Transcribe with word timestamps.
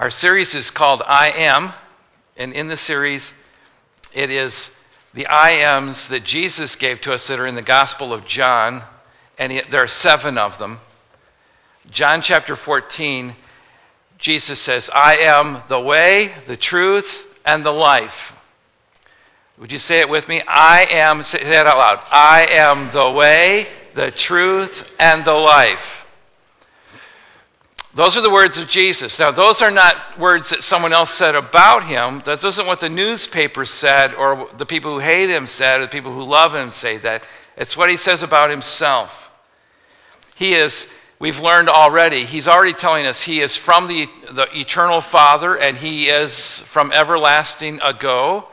Our 0.00 0.08
series 0.08 0.54
is 0.54 0.70
called 0.70 1.02
I 1.04 1.30
Am, 1.30 1.74
and 2.34 2.54
in 2.54 2.68
the 2.68 2.76
series, 2.78 3.34
it 4.14 4.30
is 4.30 4.70
the 5.12 5.26
I 5.26 5.50
Ams 5.50 6.08
that 6.08 6.24
Jesus 6.24 6.74
gave 6.74 7.02
to 7.02 7.12
us 7.12 7.26
that 7.26 7.38
are 7.38 7.46
in 7.46 7.54
the 7.54 7.60
Gospel 7.60 8.14
of 8.14 8.24
John, 8.24 8.82
and 9.36 9.62
there 9.68 9.82
are 9.82 9.86
seven 9.86 10.38
of 10.38 10.56
them. 10.56 10.80
John 11.90 12.22
chapter 12.22 12.56
14, 12.56 13.36
Jesus 14.16 14.58
says, 14.58 14.88
I 14.94 15.16
am 15.16 15.64
the 15.68 15.78
way, 15.78 16.32
the 16.46 16.56
truth, 16.56 17.38
and 17.44 17.62
the 17.62 17.70
life. 17.70 18.32
Would 19.58 19.70
you 19.70 19.78
say 19.78 20.00
it 20.00 20.08
with 20.08 20.30
me? 20.30 20.40
I 20.48 20.86
am, 20.90 21.22
say 21.22 21.44
that 21.44 21.66
out 21.66 21.76
loud. 21.76 22.00
I 22.10 22.46
am 22.52 22.90
the 22.90 23.10
way, 23.10 23.66
the 23.92 24.10
truth, 24.10 24.90
and 24.98 25.26
the 25.26 25.34
life. 25.34 25.99
Those 27.92 28.16
are 28.16 28.22
the 28.22 28.30
words 28.30 28.56
of 28.58 28.68
Jesus. 28.68 29.18
Now, 29.18 29.32
those 29.32 29.60
are 29.60 29.70
not 29.70 30.16
words 30.16 30.50
that 30.50 30.62
someone 30.62 30.92
else 30.92 31.10
said 31.10 31.34
about 31.34 31.84
him. 31.84 32.22
That 32.24 32.42
isn't 32.44 32.66
what 32.66 32.80
the 32.80 32.88
newspaper 32.88 33.64
said 33.64 34.14
or 34.14 34.48
the 34.56 34.66
people 34.66 34.94
who 34.94 34.98
hate 35.00 35.28
him 35.28 35.48
said 35.48 35.80
or 35.80 35.86
the 35.86 35.90
people 35.90 36.14
who 36.14 36.22
love 36.22 36.54
him 36.54 36.70
say 36.70 36.98
that. 36.98 37.24
It's 37.56 37.76
what 37.76 37.90
he 37.90 37.96
says 37.96 38.22
about 38.22 38.48
himself. 38.48 39.30
He 40.36 40.54
is, 40.54 40.86
we've 41.18 41.40
learned 41.40 41.68
already, 41.68 42.24
he's 42.24 42.46
already 42.46 42.74
telling 42.74 43.06
us 43.06 43.22
he 43.22 43.40
is 43.40 43.56
from 43.56 43.88
the, 43.88 44.08
the 44.30 44.48
eternal 44.56 45.00
Father 45.00 45.58
and 45.58 45.76
he 45.76 46.08
is 46.08 46.60
from 46.60 46.92
everlasting 46.92 47.80
ago. 47.82 48.46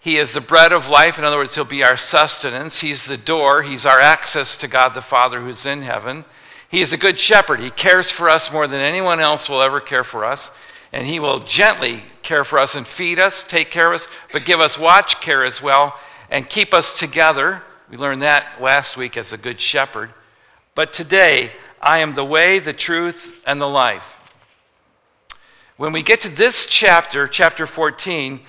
He 0.00 0.16
is 0.16 0.32
the 0.32 0.40
bread 0.40 0.72
of 0.72 0.88
life. 0.88 1.18
In 1.18 1.24
other 1.24 1.36
words, 1.36 1.54
he'll 1.54 1.64
be 1.64 1.84
our 1.84 1.96
sustenance. 1.96 2.80
He's 2.80 3.04
the 3.04 3.16
door. 3.16 3.62
He's 3.62 3.86
our 3.86 4.00
access 4.00 4.56
to 4.56 4.66
God 4.66 4.94
the 4.94 5.02
Father 5.02 5.40
who's 5.40 5.66
in 5.66 5.82
heaven. 5.82 6.24
He 6.70 6.82
is 6.82 6.92
a 6.92 6.96
good 6.96 7.18
shepherd. 7.18 7.60
He 7.60 7.70
cares 7.70 8.10
for 8.10 8.30
us 8.30 8.52
more 8.52 8.68
than 8.68 8.80
anyone 8.80 9.20
else 9.20 9.48
will 9.48 9.60
ever 9.60 9.80
care 9.80 10.04
for 10.04 10.24
us. 10.24 10.50
And 10.92 11.06
He 11.06 11.18
will 11.18 11.40
gently 11.40 12.02
care 12.22 12.44
for 12.44 12.58
us 12.58 12.76
and 12.76 12.86
feed 12.86 13.18
us, 13.18 13.42
take 13.42 13.70
care 13.70 13.92
of 13.92 14.00
us, 14.00 14.08
but 14.32 14.44
give 14.44 14.60
us 14.60 14.78
watch 14.78 15.20
care 15.20 15.44
as 15.44 15.60
well 15.60 15.98
and 16.30 16.48
keep 16.48 16.72
us 16.72 16.96
together. 16.96 17.62
We 17.90 17.96
learned 17.96 18.22
that 18.22 18.62
last 18.62 18.96
week 18.96 19.16
as 19.16 19.32
a 19.32 19.36
good 19.36 19.60
shepherd. 19.60 20.10
But 20.76 20.92
today, 20.92 21.50
I 21.82 21.98
am 21.98 22.14
the 22.14 22.24
way, 22.24 22.60
the 22.60 22.72
truth, 22.72 23.34
and 23.44 23.60
the 23.60 23.68
life. 23.68 24.04
When 25.76 25.92
we 25.92 26.02
get 26.02 26.20
to 26.20 26.28
this 26.28 26.66
chapter, 26.66 27.26
chapter 27.26 27.66
14 27.66 28.40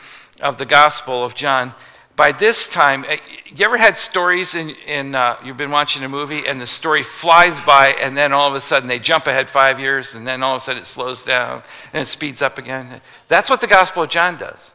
of 0.42 0.58
the 0.58 0.66
Gospel 0.66 1.24
of 1.24 1.34
John, 1.34 1.74
by 2.22 2.32
this 2.32 2.70
time, 2.70 3.04
eh, 3.08 3.18
you 3.48 3.66
ever 3.66 3.78
had 3.78 3.98
stories 3.98 4.54
in, 4.54 4.70
in 4.86 5.16
uh, 5.16 5.36
you've 5.44 5.58
been 5.58 5.72
watching 5.72 6.04
a 6.04 6.08
movie 6.08 6.46
and 6.46 6.62
the 6.62 6.68
story 6.68 7.02
flies 7.02 7.60
by 7.62 7.96
and 8.00 8.16
then 8.16 8.32
all 8.32 8.48
of 8.48 8.54
a 8.54 8.62
sudden 8.62 8.88
they 8.88 9.00
jump 9.00 9.26
ahead 9.26 9.50
five 9.50 9.80
years 9.80 10.14
and 10.14 10.28
then 10.28 10.44
all 10.44 10.56
of 10.56 10.62
a 10.62 10.64
sudden 10.64 10.84
it 10.84 10.86
slows 10.86 11.26
down 11.26 11.64
and 11.94 12.04
it 12.04 12.08
speeds 12.08 12.44
up 12.44 12.60
again? 12.60 13.02
That's 13.28 13.50
what 13.50 13.60
the 13.60 13.66
Gospel 13.66 14.04
of 14.04 14.10
John 14.10 14.38
does. 14.38 14.70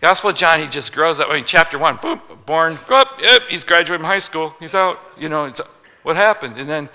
Gospel 0.00 0.30
of 0.30 0.36
John, 0.36 0.60
he 0.60 0.66
just 0.66 0.94
grows 0.94 1.20
up. 1.20 1.28
I 1.28 1.34
mean, 1.34 1.44
chapter 1.44 1.78
one, 1.78 1.98
boom, 2.00 2.22
born, 2.46 2.78
up, 2.88 3.20
yep, 3.20 3.42
he's 3.50 3.64
graduating 3.64 3.98
from 3.98 4.06
high 4.06 4.18
school, 4.18 4.56
he's 4.58 4.74
out. 4.74 4.98
You 5.18 5.28
know, 5.28 5.52
what 6.04 6.16
happened? 6.16 6.56
And 6.56 6.66
then, 6.66 6.88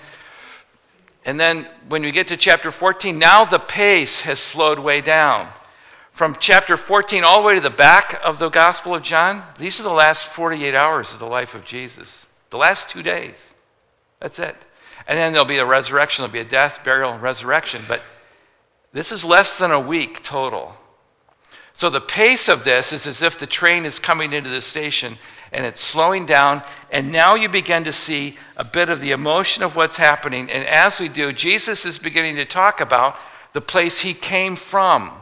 and 1.24 1.38
then 1.38 1.68
when 1.88 2.02
we 2.02 2.10
get 2.10 2.26
to 2.28 2.36
chapter 2.36 2.72
14, 2.72 3.16
now 3.16 3.44
the 3.44 3.60
pace 3.60 4.22
has 4.22 4.40
slowed 4.40 4.80
way 4.80 5.00
down 5.00 5.48
from 6.18 6.34
chapter 6.40 6.76
14 6.76 7.22
all 7.22 7.40
the 7.40 7.46
way 7.46 7.54
to 7.54 7.60
the 7.60 7.70
back 7.70 8.20
of 8.24 8.40
the 8.40 8.48
Gospel 8.48 8.92
of 8.92 9.04
John, 9.04 9.44
these 9.56 9.78
are 9.78 9.84
the 9.84 9.92
last 9.92 10.26
48 10.26 10.74
hours 10.74 11.12
of 11.12 11.20
the 11.20 11.26
life 11.26 11.54
of 11.54 11.64
Jesus. 11.64 12.26
The 12.50 12.56
last 12.56 12.88
two 12.88 13.04
days. 13.04 13.54
That's 14.18 14.40
it. 14.40 14.56
And 15.06 15.16
then 15.16 15.30
there'll 15.30 15.46
be 15.46 15.58
a 15.58 15.64
resurrection, 15.64 16.24
there'll 16.24 16.32
be 16.32 16.40
a 16.40 16.44
death, 16.44 16.80
burial, 16.82 17.12
and 17.12 17.22
resurrection. 17.22 17.82
But 17.86 18.02
this 18.92 19.12
is 19.12 19.24
less 19.24 19.58
than 19.58 19.70
a 19.70 19.78
week 19.78 20.24
total. 20.24 20.74
So 21.72 21.88
the 21.88 22.00
pace 22.00 22.48
of 22.48 22.64
this 22.64 22.92
is 22.92 23.06
as 23.06 23.22
if 23.22 23.38
the 23.38 23.46
train 23.46 23.84
is 23.84 24.00
coming 24.00 24.32
into 24.32 24.50
the 24.50 24.60
station 24.60 25.18
and 25.52 25.64
it's 25.64 25.80
slowing 25.80 26.26
down. 26.26 26.64
And 26.90 27.12
now 27.12 27.36
you 27.36 27.48
begin 27.48 27.84
to 27.84 27.92
see 27.92 28.36
a 28.56 28.64
bit 28.64 28.88
of 28.88 28.98
the 28.98 29.12
emotion 29.12 29.62
of 29.62 29.76
what's 29.76 29.98
happening. 29.98 30.50
And 30.50 30.66
as 30.66 30.98
we 30.98 31.08
do, 31.08 31.32
Jesus 31.32 31.86
is 31.86 31.96
beginning 31.96 32.34
to 32.34 32.44
talk 32.44 32.80
about 32.80 33.14
the 33.52 33.60
place 33.60 34.00
he 34.00 34.14
came 34.14 34.56
from. 34.56 35.12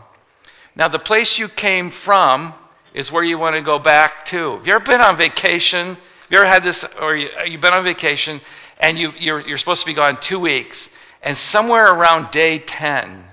Now, 0.77 0.89
the 0.89 0.99
place 0.99 1.39
you 1.39 1.49
came 1.49 1.91
from 1.91 2.53
is 2.93 3.11
where 3.11 3.25
you 3.25 3.39
want 3.39 3.57
to 3.57 3.63
go 3.63 3.79
back 3.79 4.27
to. 4.27 4.57
Have 4.57 4.67
you 4.67 4.75
ever 4.75 4.85
been 4.85 5.01
on 5.01 5.17
vacation? 5.17 5.89
Have 5.89 5.99
you 6.31 6.39
ever 6.39 6.47
had 6.47 6.63
this, 6.63 6.85
or 7.01 7.17
you, 7.17 7.29
uh, 7.39 7.47
have 7.47 7.61
been 7.61 7.73
on 7.73 7.83
vacation 7.83 8.41
and 8.79 8.99
you, 8.99 9.13
you're, 9.19 9.41
you're 9.41 9.59
supposed 9.59 9.81
to 9.81 9.87
be 9.87 9.95
gone 9.95 10.21
two 10.21 10.39
weeks, 10.39 10.91
and 11.23 11.35
somewhere 11.35 11.95
around 11.95 12.31
day 12.31 12.59
10, 12.59 13.25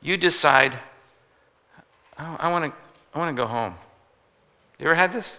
you 0.00 0.16
decide, 0.16 0.72
oh, 2.18 2.36
I 2.40 2.50
want 2.50 2.64
to 2.64 2.72
I 3.14 3.18
want 3.18 3.36
to 3.36 3.40
go 3.40 3.46
home. 3.46 3.74
You 4.78 4.86
ever 4.86 4.94
had 4.94 5.12
this? 5.12 5.38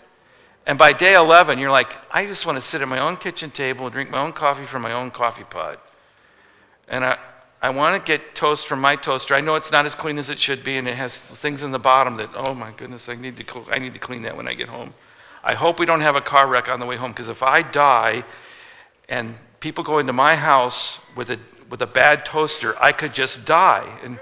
And 0.66 0.78
by 0.78 0.94
day 0.94 1.16
11, 1.16 1.60
you're 1.60 1.72
like, 1.72 1.98
I 2.12 2.26
just 2.26 2.46
want 2.46 2.58
to 2.58 2.62
sit 2.62 2.82
at 2.82 2.88
my 2.88 3.00
own 3.00 3.18
kitchen 3.18 3.52
table 3.52 3.86
and 3.86 3.94
drink 3.94 4.10
my 4.10 4.20
own 4.20 4.32
coffee 4.32 4.66
from 4.66 4.84
my 4.84 4.94
own 4.94 5.12
coffee 5.12 5.44
pot. 5.44 5.84
And 6.88 7.04
I, 7.04 7.18
I 7.64 7.70
want 7.70 7.96
to 7.96 8.06
get 8.06 8.36
toast 8.36 8.68
from 8.68 8.82
my 8.82 8.98
toaster. 8.98 9.34
I 9.34 9.40
know 9.40 9.56
it's 9.56 9.72
not 9.72 9.86
as 9.86 9.96
clean 9.96 10.18
as 10.18 10.30
it 10.30 10.38
should 10.38 10.66
be, 10.66 10.76
and 10.76 10.86
it 10.86 10.96
has 10.96 11.18
things 11.18 11.64
in 11.64 11.72
the 11.72 11.80
bottom 11.80 12.18
that, 12.18 12.30
oh 12.36 12.54
my 12.54 12.72
goodness, 12.72 13.08
I 13.08 13.16
need 13.16 13.38
to, 13.38 13.66
I 13.72 13.80
need 13.80 13.94
to 13.94 14.00
clean 14.00 14.24
that 14.24 14.36
when 14.36 14.50
I 14.50 14.54
get 14.54 14.68
home. 14.68 14.94
I 15.42 15.54
hope 15.54 15.80
we 15.80 15.86
don't 15.86 16.02
have 16.02 16.18
a 16.18 16.22
car 16.22 16.46
wreck 16.46 16.68
on 16.68 16.82
the 16.82 16.86
way 16.86 16.98
home, 16.98 17.12
because 17.12 17.30
if 17.30 17.42
I 17.42 17.62
die 17.62 18.26
and 19.08 19.38
people 19.62 19.82
go 19.82 20.00
into 20.00 20.12
my 20.12 20.36
house 20.36 21.00
with 21.16 21.30
a, 21.30 21.40
with 21.70 21.82
a 21.82 21.88
bad 21.88 22.26
toaster, 22.26 22.76
I 22.84 22.92
could 22.92 23.14
just 23.14 23.46
die. 23.46 23.98
And 24.04 24.20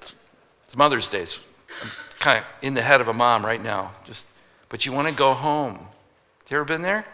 it's 0.00 0.74
Mother's 0.74 1.10
Day. 1.10 1.26
So 1.26 1.42
I'm 1.82 1.90
kind 2.18 2.38
of 2.38 2.44
in 2.62 2.72
the 2.72 2.82
head 2.82 3.02
of 3.02 3.08
a 3.08 3.14
mom 3.14 3.44
right 3.44 3.62
now. 3.62 3.92
Just, 4.06 4.24
but 4.70 4.86
you 4.86 4.92
want 4.92 5.06
to 5.06 5.12
go 5.12 5.34
home. 5.34 5.78
You 6.48 6.56
ever 6.56 6.64
been 6.64 6.80
there? 6.80 7.04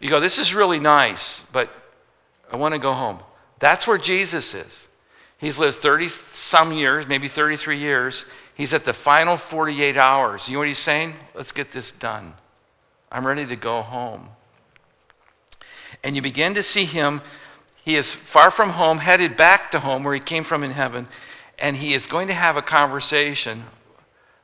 You 0.00 0.08
go, 0.08 0.20
this 0.20 0.38
is 0.38 0.54
really 0.54 0.80
nice, 0.80 1.42
but 1.52 1.68
I 2.50 2.56
want 2.56 2.72
to 2.72 2.80
go 2.80 2.94
home. 2.94 3.18
That's 3.64 3.86
where 3.86 3.96
Jesus 3.96 4.52
is. 4.52 4.88
He's 5.38 5.58
lived 5.58 5.78
30 5.78 6.08
some 6.08 6.74
years, 6.74 7.06
maybe 7.06 7.28
33 7.28 7.78
years. 7.78 8.26
He's 8.54 8.74
at 8.74 8.84
the 8.84 8.92
final 8.92 9.38
48 9.38 9.96
hours. 9.96 10.50
You 10.50 10.56
know 10.56 10.58
what 10.58 10.68
he's 10.68 10.76
saying? 10.76 11.14
Let's 11.34 11.50
get 11.50 11.72
this 11.72 11.90
done. 11.90 12.34
I'm 13.10 13.26
ready 13.26 13.46
to 13.46 13.56
go 13.56 13.80
home. 13.80 14.28
And 16.02 16.14
you 16.14 16.20
begin 16.20 16.52
to 16.56 16.62
see 16.62 16.84
him. 16.84 17.22
He 17.82 17.96
is 17.96 18.12
far 18.12 18.50
from 18.50 18.68
home, 18.68 18.98
headed 18.98 19.34
back 19.34 19.70
to 19.70 19.80
home 19.80 20.04
where 20.04 20.12
he 20.12 20.20
came 20.20 20.44
from 20.44 20.62
in 20.62 20.72
heaven. 20.72 21.08
And 21.58 21.78
he 21.78 21.94
is 21.94 22.06
going 22.06 22.28
to 22.28 22.34
have 22.34 22.58
a 22.58 22.62
conversation 22.62 23.64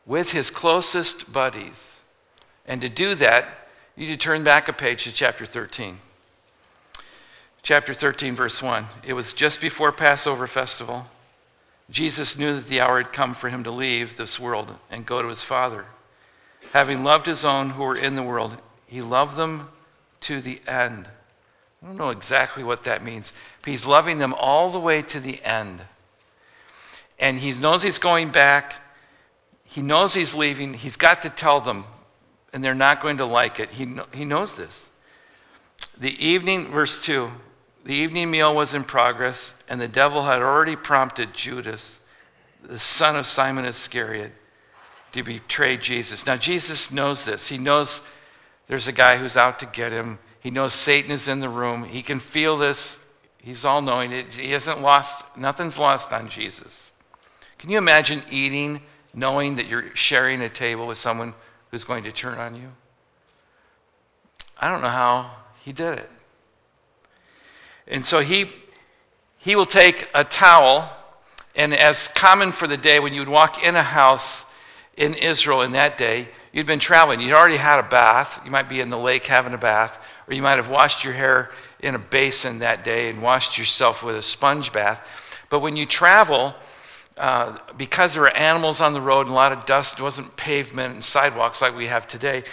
with 0.06 0.30
his 0.30 0.48
closest 0.48 1.30
buddies. 1.30 1.96
And 2.64 2.80
to 2.80 2.88
do 2.88 3.14
that, 3.16 3.68
you 3.96 4.06
need 4.06 4.18
to 4.18 4.24
turn 4.24 4.44
back 4.44 4.66
a 4.66 4.72
page 4.72 5.04
to 5.04 5.12
chapter 5.12 5.44
13 5.44 5.98
chapter 7.62 7.94
13, 7.94 8.34
verse 8.34 8.62
1. 8.62 8.86
It 9.04 9.12
was 9.12 9.32
just 9.32 9.60
before 9.60 9.92
Passover 9.92 10.46
festival. 10.46 11.06
Jesus 11.90 12.38
knew 12.38 12.54
that 12.54 12.68
the 12.68 12.80
hour 12.80 13.02
had 13.02 13.12
come 13.12 13.34
for 13.34 13.48
him 13.48 13.64
to 13.64 13.70
leave 13.70 14.16
this 14.16 14.38
world 14.38 14.74
and 14.90 15.04
go 15.04 15.22
to 15.22 15.28
his 15.28 15.42
Father. 15.42 15.86
Having 16.72 17.04
loved 17.04 17.26
his 17.26 17.44
own 17.44 17.70
who 17.70 17.82
were 17.82 17.96
in 17.96 18.14
the 18.14 18.22
world, 18.22 18.56
he 18.86 19.02
loved 19.02 19.36
them 19.36 19.68
to 20.20 20.40
the 20.40 20.60
end. 20.66 21.08
I 21.82 21.86
don't 21.86 21.96
know 21.96 22.10
exactly 22.10 22.62
what 22.62 22.84
that 22.84 23.02
means, 23.02 23.32
but 23.62 23.70
he's 23.70 23.86
loving 23.86 24.18
them 24.18 24.34
all 24.34 24.68
the 24.68 24.78
way 24.78 25.02
to 25.02 25.18
the 25.18 25.42
end. 25.42 25.80
And 27.18 27.38
he 27.38 27.52
knows 27.52 27.82
he's 27.82 27.98
going 27.98 28.30
back. 28.30 28.74
He 29.64 29.82
knows 29.82 30.14
he's 30.14 30.34
leaving. 30.34 30.74
He's 30.74 30.96
got 30.96 31.22
to 31.22 31.30
tell 31.30 31.60
them, 31.60 31.84
and 32.52 32.62
they're 32.62 32.74
not 32.74 33.02
going 33.02 33.18
to 33.18 33.24
like 33.24 33.58
it. 33.58 33.70
He, 33.70 33.96
he 34.12 34.24
knows 34.24 34.56
this. 34.56 34.90
The 35.98 36.24
evening, 36.24 36.70
verse 36.70 37.02
2, 37.04 37.30
the 37.84 37.94
evening 37.94 38.30
meal 38.30 38.54
was 38.54 38.74
in 38.74 38.84
progress, 38.84 39.54
and 39.68 39.80
the 39.80 39.88
devil 39.88 40.24
had 40.24 40.40
already 40.40 40.76
prompted 40.76 41.32
Judas, 41.32 41.98
the 42.62 42.78
son 42.78 43.16
of 43.16 43.26
Simon 43.26 43.64
Iscariot, 43.64 44.32
to 45.12 45.22
betray 45.22 45.76
Jesus. 45.76 46.26
Now, 46.26 46.36
Jesus 46.36 46.90
knows 46.90 47.24
this. 47.24 47.48
He 47.48 47.58
knows 47.58 48.02
there's 48.68 48.86
a 48.86 48.92
guy 48.92 49.16
who's 49.16 49.36
out 49.36 49.58
to 49.60 49.66
get 49.66 49.92
him. 49.92 50.18
He 50.40 50.50
knows 50.50 50.74
Satan 50.74 51.10
is 51.10 51.26
in 51.26 51.40
the 51.40 51.48
room. 51.48 51.84
He 51.84 52.02
can 52.02 52.20
feel 52.20 52.56
this. 52.56 52.98
He's 53.38 53.64
all 53.64 53.82
knowing. 53.82 54.10
He 54.30 54.52
hasn't 54.52 54.82
lost, 54.82 55.24
nothing's 55.36 55.78
lost 55.78 56.12
on 56.12 56.28
Jesus. 56.28 56.92
Can 57.58 57.70
you 57.70 57.78
imagine 57.78 58.22
eating 58.30 58.82
knowing 59.12 59.56
that 59.56 59.66
you're 59.66 59.94
sharing 59.96 60.40
a 60.42 60.48
table 60.48 60.86
with 60.86 60.98
someone 60.98 61.34
who's 61.70 61.84
going 61.84 62.04
to 62.04 62.12
turn 62.12 62.38
on 62.38 62.54
you? 62.54 62.72
I 64.58 64.68
don't 64.68 64.82
know 64.82 64.88
how 64.88 65.30
he 65.64 65.72
did 65.72 65.98
it. 65.98 66.10
And 67.90 68.06
so 68.06 68.20
he, 68.20 68.50
he 69.38 69.56
will 69.56 69.66
take 69.66 70.08
a 70.14 70.22
towel, 70.22 70.90
and 71.56 71.74
as 71.74 72.08
common 72.08 72.52
for 72.52 72.68
the 72.68 72.76
day, 72.76 73.00
when 73.00 73.12
you 73.12 73.20
would 73.20 73.28
walk 73.28 73.62
in 73.62 73.74
a 73.74 73.82
house 73.82 74.44
in 74.96 75.14
Israel 75.14 75.62
in 75.62 75.72
that 75.72 75.98
day, 75.98 76.28
you'd 76.52 76.66
been 76.66 76.78
traveling. 76.78 77.20
You'd 77.20 77.34
already 77.34 77.56
had 77.56 77.80
a 77.80 77.82
bath. 77.82 78.40
You 78.44 78.52
might 78.52 78.68
be 78.68 78.80
in 78.80 78.90
the 78.90 78.98
lake 78.98 79.26
having 79.26 79.54
a 79.54 79.58
bath, 79.58 79.98
or 80.28 80.34
you 80.34 80.40
might 80.42 80.56
have 80.56 80.68
washed 80.68 81.04
your 81.04 81.14
hair 81.14 81.50
in 81.80 81.96
a 81.96 81.98
basin 81.98 82.60
that 82.60 82.84
day 82.84 83.10
and 83.10 83.20
washed 83.20 83.58
yourself 83.58 84.04
with 84.04 84.16
a 84.16 84.22
sponge 84.22 84.72
bath. 84.72 85.04
But 85.48 85.58
when 85.58 85.76
you 85.76 85.84
travel, 85.84 86.54
uh, 87.16 87.58
because 87.76 88.12
there 88.12 88.22
were 88.22 88.36
animals 88.36 88.80
on 88.80 88.92
the 88.92 89.00
road 89.00 89.22
and 89.22 89.30
a 89.30 89.34
lot 89.34 89.52
of 89.52 89.66
dust, 89.66 89.98
it 89.98 90.02
wasn't 90.02 90.36
pavement 90.36 90.94
and 90.94 91.04
sidewalks 91.04 91.60
like 91.60 91.76
we 91.76 91.88
have 91.88 92.06
today. 92.06 92.44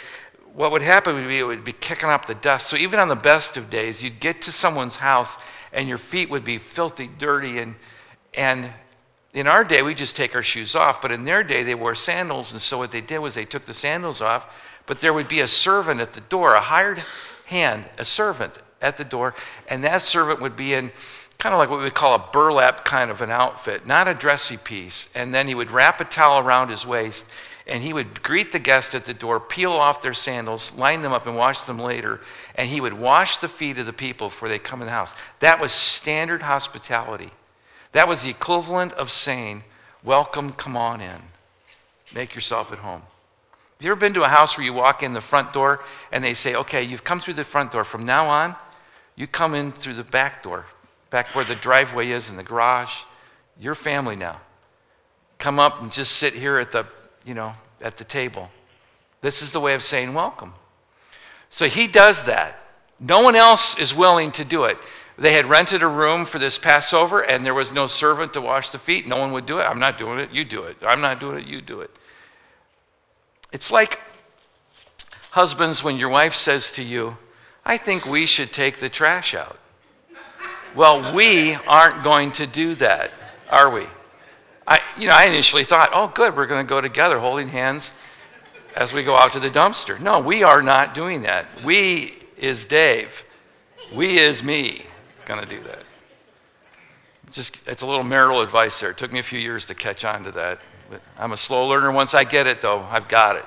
What 0.58 0.72
would 0.72 0.82
happen 0.82 1.14
would 1.14 1.28
be 1.28 1.38
it 1.38 1.44
would 1.44 1.64
be 1.64 1.72
kicking 1.72 2.10
up 2.10 2.26
the 2.26 2.34
dust. 2.34 2.66
So 2.66 2.78
even 2.78 2.98
on 3.00 3.10
the 3.10 3.16
best 3.16 3.58
of 3.58 3.70
days, 3.70 4.02
you'd 4.02 4.20
get 4.20 4.42
to 4.42 4.52
someone's 4.52 4.96
house 4.96 5.38
and 5.72 5.88
your 5.88 6.00
feet 6.00 6.32
would 6.32 6.44
be 6.44 6.58
filthy, 6.58 7.06
dirty, 7.06 7.60
and 7.60 7.76
and 8.34 8.72
in 9.36 9.46
our 9.46 9.64
day 9.64 9.84
we 9.84 9.94
just 9.94 10.16
take 10.16 10.34
our 10.34 10.42
shoes 10.42 10.74
off, 10.74 11.00
but 11.00 11.12
in 11.12 11.26
their 11.26 11.44
day 11.44 11.62
they 11.62 11.76
wore 11.76 11.94
sandals, 11.94 12.54
and 12.54 12.60
so 12.60 12.80
what 12.80 12.90
they 12.90 13.02
did 13.02 13.20
was 13.20 13.36
they 13.36 13.46
took 13.46 13.68
the 13.68 13.74
sandals 13.74 14.20
off, 14.20 14.52
but 14.88 15.00
there 15.00 15.14
would 15.14 15.28
be 15.28 15.42
a 15.42 15.48
servant 15.48 16.02
at 16.02 16.14
the 16.14 16.22
door, 16.22 16.56
a 16.56 16.60
hired 16.60 17.04
hand, 17.46 17.86
a 18.00 18.04
servant 18.04 18.54
at 18.82 18.98
the 18.98 19.04
door, 19.04 19.36
and 19.68 19.84
that 19.84 20.02
servant 20.02 20.42
would 20.42 20.56
be 20.56 20.74
in 20.74 20.92
kind 21.38 21.54
of 21.54 21.60
like 21.60 21.70
what 21.70 21.82
we 21.82 21.92
call 21.92 22.16
a 22.16 22.32
burlap 22.32 22.84
kind 22.84 23.12
of 23.12 23.22
an 23.22 23.30
outfit, 23.30 23.86
not 23.86 24.08
a 24.08 24.16
dressy 24.16 24.58
piece. 24.58 25.08
And 25.14 25.36
then 25.36 25.48
he 25.48 25.54
would 25.54 25.70
wrap 25.70 26.02
a 26.02 26.06
towel 26.06 26.40
around 26.40 26.70
his 26.70 26.84
waist 26.84 27.26
and 27.68 27.84
he 27.84 27.94
would 27.94 28.24
greet 28.24 28.52
the 28.52 28.60
guest 28.60 28.96
at 28.96 29.06
the 29.06 29.14
door, 29.14 29.40
peel 29.40 29.72
off 29.72 30.02
their 30.02 30.14
sandals, 30.14 30.74
line 30.74 31.02
them 31.02 31.14
up, 31.14 31.28
and 31.28 31.36
wash 31.36 31.62
them 31.62 31.80
later. 31.80 32.22
And 32.56 32.70
he 32.70 32.82
would 32.82 32.94
wash 32.94 33.38
the 33.38 33.48
feet 33.48 33.78
of 33.78 33.86
the 33.86 33.94
people 33.94 34.30
before 34.30 34.50
they 34.50 34.60
come 34.60 34.82
in 34.82 34.88
the 34.88 34.94
house. 34.94 35.14
That 35.40 35.60
was 35.60 35.72
standard 35.72 36.42
hospitality. 36.42 37.32
That 37.92 38.08
was 38.08 38.24
the 38.24 38.30
equivalent 38.30 38.94
of 38.94 39.12
saying, 39.12 39.64
Welcome, 40.04 40.54
come 40.54 40.78
on 40.78 41.02
in. 41.02 41.22
Make 42.16 42.34
yourself 42.34 42.72
at 42.72 42.80
home. 42.80 43.02
Have 43.02 43.86
you 43.86 43.92
ever 43.92 44.00
been 44.00 44.14
to 44.14 44.24
a 44.24 44.30
house 44.30 44.58
where 44.58 44.66
you 44.66 44.74
walk 44.74 45.04
in 45.04 45.14
the 45.14 45.22
front 45.22 45.54
door 45.54 45.84
and 46.12 46.24
they 46.24 46.34
say, 46.34 46.56
Okay, 46.56 46.84
you've 46.84 47.04
come 47.04 47.20
through 47.20 47.34
the 47.34 47.44
front 47.44 47.72
door. 47.72 47.84
From 47.84 48.06
now 48.06 48.28
on, 48.28 48.56
you 49.16 49.28
come 49.28 49.54
in 49.54 49.72
through 49.72 49.96
the 49.96 50.04
back 50.04 50.42
door 50.42 50.66
back 51.10 51.34
where 51.36 51.46
the 51.46 51.56
driveway 51.56 52.10
is 52.10 52.30
in 52.30 52.38
the 52.38 52.44
garage. 52.44 53.04
Your 53.60 53.76
family 53.76 54.16
now. 54.16 54.42
Come 55.40 55.60
up 55.60 55.82
and 55.82 55.92
just 55.92 56.14
sit 56.14 56.34
here 56.34 56.58
at 56.58 56.72
the, 56.72 56.86
you 57.28 57.34
know, 57.34 57.54
at 57.82 57.98
the 57.98 58.06
table. 58.06 58.50
This 59.22 59.42
is 59.42 59.52
the 59.52 59.60
way 59.60 59.74
of 59.74 59.84
saying 59.84 60.14
welcome. 60.14 60.54
So 61.50 61.68
he 61.68 61.88
does 61.88 62.24
that. 62.24 62.58
No 63.00 63.22
one 63.22 63.36
else 63.36 63.78
is 63.78 63.94
willing 63.94 64.32
to 64.32 64.46
do 64.46 64.64
it. 64.64 64.78
They 65.18 65.34
had 65.34 65.48
rented 65.48 65.84
a 65.84 65.88
room 65.88 66.26
for 66.26 66.40
this 66.40 66.58
Passover, 66.58 67.22
and 67.22 67.46
there 67.46 67.54
was 67.54 67.74
no 67.74 67.88
servant 67.88 68.34
to 68.34 68.42
wash 68.42 68.70
the 68.70 68.80
feet. 68.80 69.08
No 69.08 69.18
one 69.18 69.32
would 69.34 69.46
do 69.46 69.60
it. 69.60 69.64
I'm 69.64 69.80
not 69.80 69.98
doing 69.98 70.20
it. 70.20 70.32
You 70.32 70.46
do 70.46 70.64
it. 70.64 70.78
I'm 70.82 71.02
not 71.02 71.20
doing 71.20 71.40
it. 71.40 71.48
You 71.48 71.60
do 71.60 71.82
it. 71.82 71.92
It's 73.52 73.72
like 73.72 74.00
husbands 75.32 75.84
when 75.84 75.98
your 75.98 76.10
wife 76.10 76.34
says 76.34 76.72
to 76.72 76.84
you, 76.84 77.18
I 77.66 77.78
think 77.78 78.06
we 78.06 78.26
should 78.26 78.54
take 78.54 78.80
the 78.80 78.90
trash 78.90 79.34
out. 79.34 79.60
Well, 80.76 81.14
we 81.14 81.56
aren't 81.56 82.04
going 82.04 82.32
to 82.34 82.48
do 82.48 82.76
that, 82.76 83.12
are 83.50 83.70
we? 83.70 83.88
I, 84.68 84.80
you 84.98 85.08
know, 85.08 85.16
I 85.16 85.26
initially 85.26 85.64
thought, 85.64 85.92
oh, 85.94 86.12
good, 86.14 86.36
we're 86.36 86.46
going 86.46 86.66
to 86.66 86.70
go 86.70 86.82
together 86.82 87.20
holding 87.20 87.48
hands 87.48 87.92
as 88.76 88.94
we 88.94 89.02
go 89.04 89.16
out 89.16 89.32
to 89.34 89.40
the 89.40 89.50
dumpster. 89.50 90.00
No, 90.00 90.20
we 90.20 90.44
are 90.44 90.62
not 90.62 90.94
doing 90.94 91.22
that. 91.22 91.46
We 91.64 92.20
is 92.38 92.66
Dave. 92.66 93.24
We 93.96 94.20
is 94.20 94.44
me 94.44 94.86
going 95.26 95.40
to 95.40 95.46
do 95.48 95.64
that. 95.64 95.84
Just, 97.32 97.58
it's 97.66 97.82
a 97.82 97.88
little 97.88 98.04
marital 98.04 98.42
advice 98.42 98.80
there. 98.80 98.92
It 98.92 98.98
took 98.98 99.12
me 99.12 99.20
a 99.20 99.24
few 99.24 99.40
years 99.40 99.66
to 99.66 99.76
catch 99.76 100.04
on 100.04 100.24
to 100.26 100.32
that. 100.34 100.60
But 100.90 101.02
I'm 101.18 101.32
a 101.32 101.38
slow 101.38 101.68
learner. 101.68 101.92
Once 101.92 102.14
I 102.14 102.24
get 102.24 102.46
it, 102.46 102.62
though, 102.62 102.82
I've 102.90 103.08
got 103.08 103.38
it. 103.38 103.46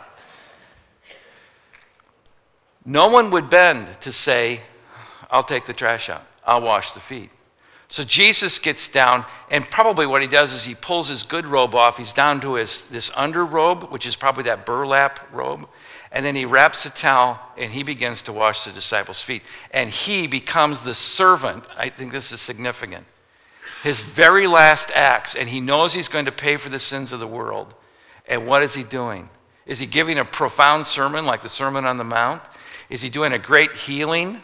No 2.85 3.09
one 3.09 3.31
would 3.31 3.51
bend 3.51 3.89
to 4.01 4.13
say, 4.13 4.63
I'll 5.31 5.45
take 5.45 5.67
the 5.67 5.73
trash 5.75 6.09
out. 6.09 6.25
I'll 6.45 6.63
wash 6.63 6.93
the 6.93 7.01
feet. 7.01 7.31
So 7.91 8.05
Jesus 8.05 8.61
gets 8.61 8.87
down, 8.87 9.27
and 9.51 9.69
probably 9.69 10.07
what 10.07 10.23
he 10.23 10.29
does 10.29 10.53
is 10.53 10.65
he 10.65 10.77
pulls 10.77 11.09
his 11.09 11.25
good 11.25 11.45
robe 11.45 11.75
off. 11.75 11.97
He's 11.97 12.13
down 12.13 12.41
to 12.43 12.55
his 12.55 12.83
this 12.83 13.11
under 13.17 13.45
robe, 13.45 13.91
which 13.91 14.07
is 14.07 14.15
probably 14.15 14.45
that 14.45 14.65
burlap 14.65 15.29
robe, 15.33 15.67
and 16.13 16.25
then 16.25 16.37
he 16.37 16.45
wraps 16.45 16.87
a 16.87 16.91
towel 16.91 17.41
and 17.57 17.73
he 17.73 17.83
begins 17.83 18.23
to 18.23 18.33
wash 18.33 18.65
the 18.65 18.71
disciples' 18.71 19.23
feet. 19.23 19.43
And 19.73 19.91
he 19.91 20.29
becomes 20.29 20.83
the 20.83 20.95
servant. 20.95 21.65
I 21.77 21.89
think 21.89 22.13
this 22.13 22.31
is 22.31 22.41
significant. 22.41 23.07
His 23.83 24.01
very 24.01 24.47
last 24.47 24.91
acts, 24.93 25.35
and 25.35 25.49
he 25.49 25.61
knows 25.61 25.93
he's 25.93 26.09
going 26.09 26.27
to 26.27 26.33
pay 26.33 26.57
for 26.57 26.69
the 26.69 26.79
sins 26.79 27.13
of 27.13 27.19
the 27.19 27.27
world. 27.27 27.75
And 28.29 28.47
what 28.47 28.63
is 28.63 28.75
he 28.75 28.85
doing? 28.85 29.29
Is 29.67 29.81
he 29.81 29.87
giving 29.87 30.19
a 30.19 30.25
profound 30.25 30.87
sermon 30.87 31.27
like 31.27 31.43
the 31.43 31.49
Sermon 31.49 31.85
on 31.85 31.97
the 31.97 32.05
Mount? 32.05 32.43
Is 32.89 33.03
he 33.03 33.11
doing 33.11 33.33
a 33.33 33.39
great 33.39 33.73
healing? 33.73 34.43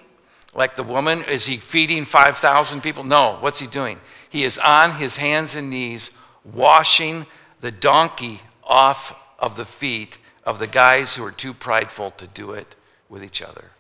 Like 0.56 0.74
the 0.74 0.82
woman? 0.82 1.22
Is 1.22 1.46
he 1.46 1.58
feeding 1.58 2.04
5,000 2.04 2.80
people? 2.80 3.04
No. 3.04 3.36
What's 3.40 3.60
he 3.60 3.66
doing? 3.66 4.00
He 4.28 4.44
is 4.44 4.58
on 4.58 4.92
his 4.92 5.16
hands 5.16 5.54
and 5.54 5.70
knees 5.70 6.10
washing 6.44 7.26
the 7.60 7.70
donkey 7.70 8.40
off 8.64 9.14
of 9.38 9.56
the 9.56 9.64
feet 9.64 10.18
of 10.44 10.58
the 10.58 10.66
guys 10.66 11.14
who 11.14 11.24
are 11.24 11.32
too 11.32 11.52
prideful 11.52 12.10
to 12.12 12.26
do 12.26 12.52
it 12.52 12.74
with 13.08 13.22
each 13.22 13.42
other. 13.42 13.70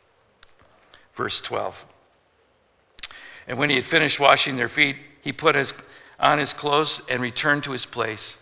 Verse 1.14 1.40
12. 1.40 1.86
And 3.48 3.58
when 3.58 3.70
he 3.70 3.76
had 3.76 3.84
finished 3.84 4.20
washing 4.20 4.56
their 4.56 4.68
feet, 4.68 4.96
he 5.22 5.32
put 5.32 5.54
his, 5.54 5.72
on 6.20 6.38
his 6.38 6.52
clothes 6.52 7.00
and 7.08 7.22
returned 7.22 7.64
to 7.64 7.72
his 7.72 7.86
place. 7.86 8.36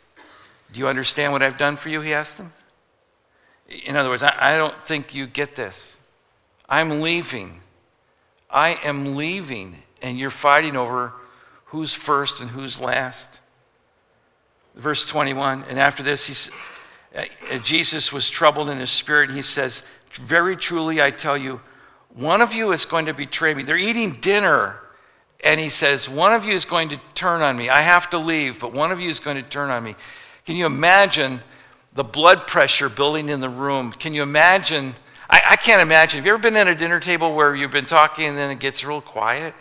Do 0.72 0.80
you 0.80 0.88
understand 0.88 1.32
what 1.32 1.42
I've 1.42 1.58
done 1.58 1.76
for 1.76 1.88
you? 1.88 2.00
He 2.00 2.12
asked 2.12 2.36
them. 2.36 2.52
In 3.84 3.96
other 3.96 4.08
words, 4.08 4.22
I, 4.22 4.34
I 4.54 4.58
don't 4.58 4.82
think 4.82 5.14
you 5.14 5.26
get 5.26 5.54
this. 5.54 5.98
I'm 6.68 7.00
leaving. 7.00 7.60
I 8.54 8.78
am 8.84 9.16
leaving, 9.16 9.82
and 10.00 10.16
you're 10.16 10.30
fighting 10.30 10.76
over 10.76 11.12
who's 11.66 11.92
first 11.92 12.40
and 12.40 12.50
who's 12.50 12.78
last. 12.78 13.40
Verse 14.76 15.04
21, 15.06 15.64
and 15.68 15.78
after 15.78 16.04
this, 16.04 16.50
uh, 17.16 17.24
Jesus 17.64 18.12
was 18.12 18.30
troubled 18.30 18.70
in 18.70 18.78
his 18.78 18.90
spirit, 18.90 19.28
and 19.28 19.36
he 19.36 19.42
says, 19.42 19.82
Very 20.12 20.56
truly, 20.56 21.02
I 21.02 21.10
tell 21.10 21.36
you, 21.36 21.60
one 22.14 22.40
of 22.40 22.52
you 22.52 22.70
is 22.70 22.84
going 22.84 23.06
to 23.06 23.12
betray 23.12 23.54
me. 23.54 23.64
They're 23.64 23.76
eating 23.76 24.12
dinner, 24.12 24.78
and 25.42 25.58
he 25.58 25.68
says, 25.68 26.08
One 26.08 26.32
of 26.32 26.44
you 26.44 26.54
is 26.54 26.64
going 26.64 26.90
to 26.90 27.00
turn 27.14 27.42
on 27.42 27.56
me. 27.56 27.68
I 27.68 27.82
have 27.82 28.08
to 28.10 28.18
leave, 28.18 28.60
but 28.60 28.72
one 28.72 28.92
of 28.92 29.00
you 29.00 29.10
is 29.10 29.18
going 29.18 29.36
to 29.36 29.42
turn 29.42 29.70
on 29.70 29.82
me. 29.82 29.96
Can 30.46 30.54
you 30.54 30.66
imagine 30.66 31.40
the 31.92 32.04
blood 32.04 32.46
pressure 32.46 32.88
building 32.88 33.28
in 33.28 33.40
the 33.40 33.48
room? 33.48 33.90
Can 33.90 34.14
you 34.14 34.22
imagine 34.22 34.94
I, 35.34 35.42
I 35.50 35.56
can't 35.56 35.82
imagine. 35.82 36.18
Have 36.18 36.26
you 36.26 36.32
ever 36.32 36.40
been 36.40 36.54
at 36.54 36.68
a 36.68 36.76
dinner 36.76 37.00
table 37.00 37.34
where 37.34 37.56
you've 37.56 37.72
been 37.72 37.86
talking 37.86 38.26
and 38.26 38.38
then 38.38 38.52
it 38.52 38.60
gets 38.60 38.84
real 38.84 39.00
quiet? 39.00 39.52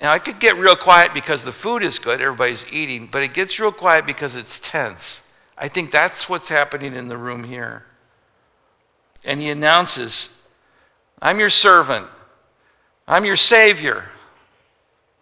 Now, 0.00 0.14
it 0.14 0.24
could 0.24 0.40
get 0.40 0.56
real 0.56 0.74
quiet 0.74 1.12
because 1.12 1.44
the 1.44 1.52
food 1.52 1.82
is 1.82 1.98
good, 1.98 2.22
everybody's 2.22 2.64
eating, 2.72 3.08
but 3.12 3.22
it 3.22 3.34
gets 3.34 3.60
real 3.60 3.72
quiet 3.72 4.06
because 4.06 4.36
it's 4.36 4.58
tense. 4.58 5.20
I 5.58 5.68
think 5.68 5.90
that's 5.90 6.30
what's 6.30 6.48
happening 6.48 6.94
in 6.94 7.08
the 7.08 7.18
room 7.18 7.44
here. 7.44 7.84
And 9.22 9.38
he 9.38 9.50
announces, 9.50 10.30
I'm 11.20 11.38
your 11.38 11.50
servant, 11.50 12.06
I'm 13.06 13.26
your 13.26 13.36
savior, 13.36 14.08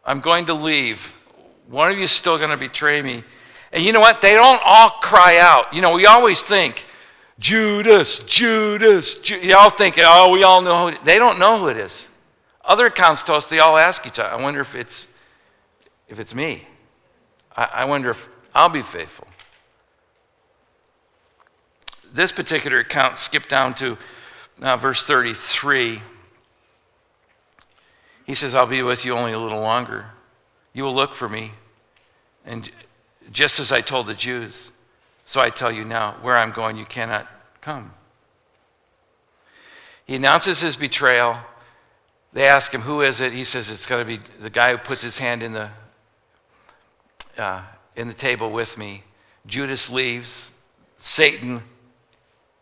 I'm 0.05 0.21
going 0.21 0.47
to 0.47 0.55
leave. 0.55 1.13
One 1.67 1.91
of 1.91 1.97
you 1.97 2.05
is 2.05 2.13
still 2.13 2.39
going 2.39 2.51
to 2.51 2.57
betray 2.57 3.03
me. 3.03 3.25
And 3.73 3.83
you 3.83 3.93
know 3.93 4.01
what? 4.01 4.21
They 4.21 4.35
don't 4.35 4.63
all 4.65 4.91
cry 4.91 5.39
out. 5.39 5.75
You 5.75 5.83
know, 5.83 5.95
we 5.95 6.07
always 6.07 6.41
think, 6.43 6.87
Judas, 7.43 8.21
Judas. 8.21 9.15
Ju-. 9.17 9.41
Y'all 9.41 9.69
think, 9.69 9.97
oh, 9.99 10.31
we 10.31 10.45
all 10.45 10.63
know 10.63 10.91
who 10.91 11.05
They 11.05 11.19
don't 11.19 11.41
know 11.41 11.59
who 11.59 11.69
it 11.69 11.77
is. 11.77 12.09
Other 12.65 12.87
accounts 12.87 13.25
tell 13.25 13.35
us 13.35 13.49
they 13.49 13.59
all 13.59 13.77
ask 13.77 14.07
each 14.07 14.21
other. 14.21 14.31
I 14.31 14.41
wonder 14.41 14.61
if 14.61 14.77
it's, 14.77 15.09
if 16.09 16.21
it's 16.21 16.35
me. 16.35 16.69
I, 17.57 17.65
I 17.65 17.85
wonder 17.85 18.11
if 18.11 18.29
I'll 18.55 18.69
be 18.69 18.83
faithful. 18.83 19.27
This 22.15 22.31
particular 22.31 22.79
account 22.79 23.17
skipped 23.17 23.49
down 23.49 23.75
to 23.75 23.99
uh, 24.61 24.77
verse 24.77 25.03
33. 25.03 26.01
He 28.25 28.35
says, 28.37 28.55
I'll 28.55 28.67
be 28.69 28.85
with 28.85 29.05
you 29.05 29.15
only 29.15 29.33
a 29.33 29.39
little 29.41 29.61
longer. 29.61 30.07
You 30.73 30.85
will 30.85 30.95
look 30.95 31.15
for 31.15 31.29
me. 31.29 31.53
And 32.47 32.71
just 33.33 33.59
as 33.59 33.73
I 33.73 33.81
told 33.81 34.07
the 34.07 34.15
Jews, 34.15 34.71
so 35.33 35.41
I 35.41 35.49
tell 35.49 35.73
you 35.73 35.87
now, 35.87 36.17
where 36.21 36.37
I'm 36.37 36.51
going, 36.51 36.77
you 36.77 36.85
cannot 36.85 37.27
come. 37.63 37.95
He 40.05 40.15
announces 40.15 40.61
his 40.61 40.77
betrayal. 40.77 41.39
They 42.35 42.45
ask 42.45 42.71
him, 42.71 42.83
Who 42.83 43.01
is 43.01 43.19
it? 43.23 43.33
He 43.33 43.45
says, 43.45 43.71
It's 43.71 43.87
going 43.87 44.07
to 44.07 44.19
be 44.19 44.23
the 44.43 44.51
guy 44.51 44.73
who 44.73 44.77
puts 44.77 45.01
his 45.01 45.17
hand 45.17 45.43
in 45.43 45.55
the, 45.55 45.71
uh, 47.39 47.63
in 47.97 48.09
the 48.09 48.13
table 48.13 48.51
with 48.51 48.77
me. 48.77 49.05
Judas 49.47 49.89
leaves. 49.89 50.53
Satan 50.99 51.63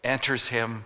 enters 0.04 0.46
him. 0.46 0.84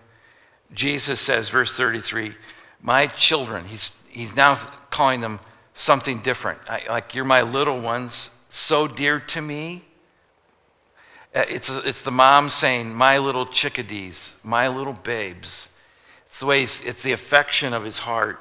Jesus 0.72 1.20
says, 1.20 1.50
verse 1.50 1.76
33, 1.76 2.34
My 2.80 3.08
children, 3.08 3.66
he's, 3.66 3.90
he's 4.08 4.34
now 4.34 4.54
calling 4.88 5.20
them 5.20 5.38
something 5.74 6.22
different. 6.22 6.60
I, 6.66 6.84
like, 6.88 7.14
you're 7.14 7.26
my 7.26 7.42
little 7.42 7.78
ones, 7.78 8.30
so 8.48 8.88
dear 8.88 9.20
to 9.20 9.42
me. 9.42 9.83
Uh, 11.34 11.44
it's, 11.48 11.68
it's 11.68 12.02
the 12.02 12.10
mom 12.10 12.48
saying, 12.48 12.94
My 12.94 13.18
little 13.18 13.46
chickadees, 13.46 14.36
my 14.42 14.68
little 14.68 14.92
babes. 14.92 15.68
It's 16.26 16.40
the 16.40 16.46
way 16.46 16.62
it's 16.62 17.02
the 17.02 17.12
affection 17.12 17.72
of 17.72 17.84
his 17.84 17.98
heart. 17.98 18.38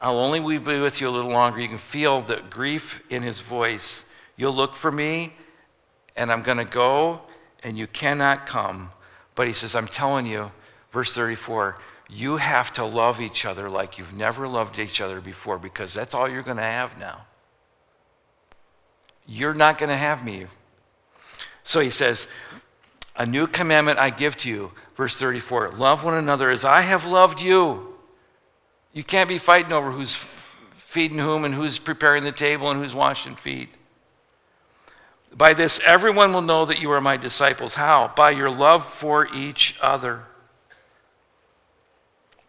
I'll 0.00 0.18
only 0.18 0.40
be 0.40 0.80
with 0.80 1.00
you 1.00 1.08
a 1.08 1.10
little 1.10 1.30
longer. 1.30 1.60
You 1.60 1.68
can 1.68 1.78
feel 1.78 2.20
the 2.20 2.42
grief 2.50 3.02
in 3.08 3.22
his 3.22 3.40
voice. 3.40 4.04
You'll 4.36 4.54
look 4.54 4.76
for 4.76 4.92
me, 4.92 5.32
and 6.14 6.30
I'm 6.30 6.42
going 6.42 6.58
to 6.58 6.64
go, 6.64 7.22
and 7.62 7.78
you 7.78 7.86
cannot 7.86 8.46
come. 8.46 8.90
But 9.34 9.46
he 9.46 9.54
says, 9.54 9.74
I'm 9.74 9.88
telling 9.88 10.26
you, 10.26 10.52
verse 10.92 11.12
34, 11.12 11.78
you 12.08 12.36
have 12.36 12.72
to 12.74 12.84
love 12.84 13.20
each 13.20 13.46
other 13.46 13.70
like 13.70 13.98
you've 13.98 14.14
never 14.14 14.46
loved 14.46 14.78
each 14.78 15.00
other 15.00 15.20
before 15.20 15.58
because 15.58 15.94
that's 15.94 16.14
all 16.14 16.28
you're 16.28 16.42
going 16.42 16.58
to 16.58 16.62
have 16.62 16.98
now. 16.98 17.24
You're 19.26 19.54
not 19.54 19.78
going 19.78 19.88
to 19.88 19.96
have 19.96 20.24
me. 20.24 20.46
So 21.66 21.80
he 21.80 21.90
says, 21.90 22.26
A 23.16 23.26
new 23.26 23.46
commandment 23.46 23.98
I 23.98 24.10
give 24.10 24.36
to 24.38 24.48
you, 24.48 24.72
verse 24.96 25.16
34 25.18 25.70
love 25.70 26.04
one 26.04 26.14
another 26.14 26.48
as 26.48 26.64
I 26.64 26.80
have 26.80 27.04
loved 27.04 27.42
you. 27.42 27.94
You 28.92 29.04
can't 29.04 29.28
be 29.28 29.38
fighting 29.38 29.72
over 29.72 29.90
who's 29.90 30.14
feeding 30.76 31.18
whom 31.18 31.44
and 31.44 31.54
who's 31.54 31.78
preparing 31.78 32.24
the 32.24 32.32
table 32.32 32.70
and 32.70 32.80
who's 32.80 32.94
washing 32.94 33.36
feet. 33.36 33.68
By 35.36 35.52
this, 35.52 35.80
everyone 35.84 36.32
will 36.32 36.40
know 36.40 36.64
that 36.64 36.80
you 36.80 36.90
are 36.92 37.00
my 37.00 37.18
disciples. 37.18 37.74
How? 37.74 38.10
By 38.16 38.30
your 38.30 38.48
love 38.48 38.86
for 38.86 39.28
each 39.34 39.76
other. 39.82 40.22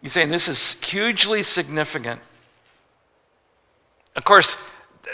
He's 0.02 0.14
saying 0.14 0.30
this 0.30 0.48
is 0.48 0.74
hugely 0.82 1.44
significant. 1.44 2.22
Of 4.16 4.24
course, 4.24 4.56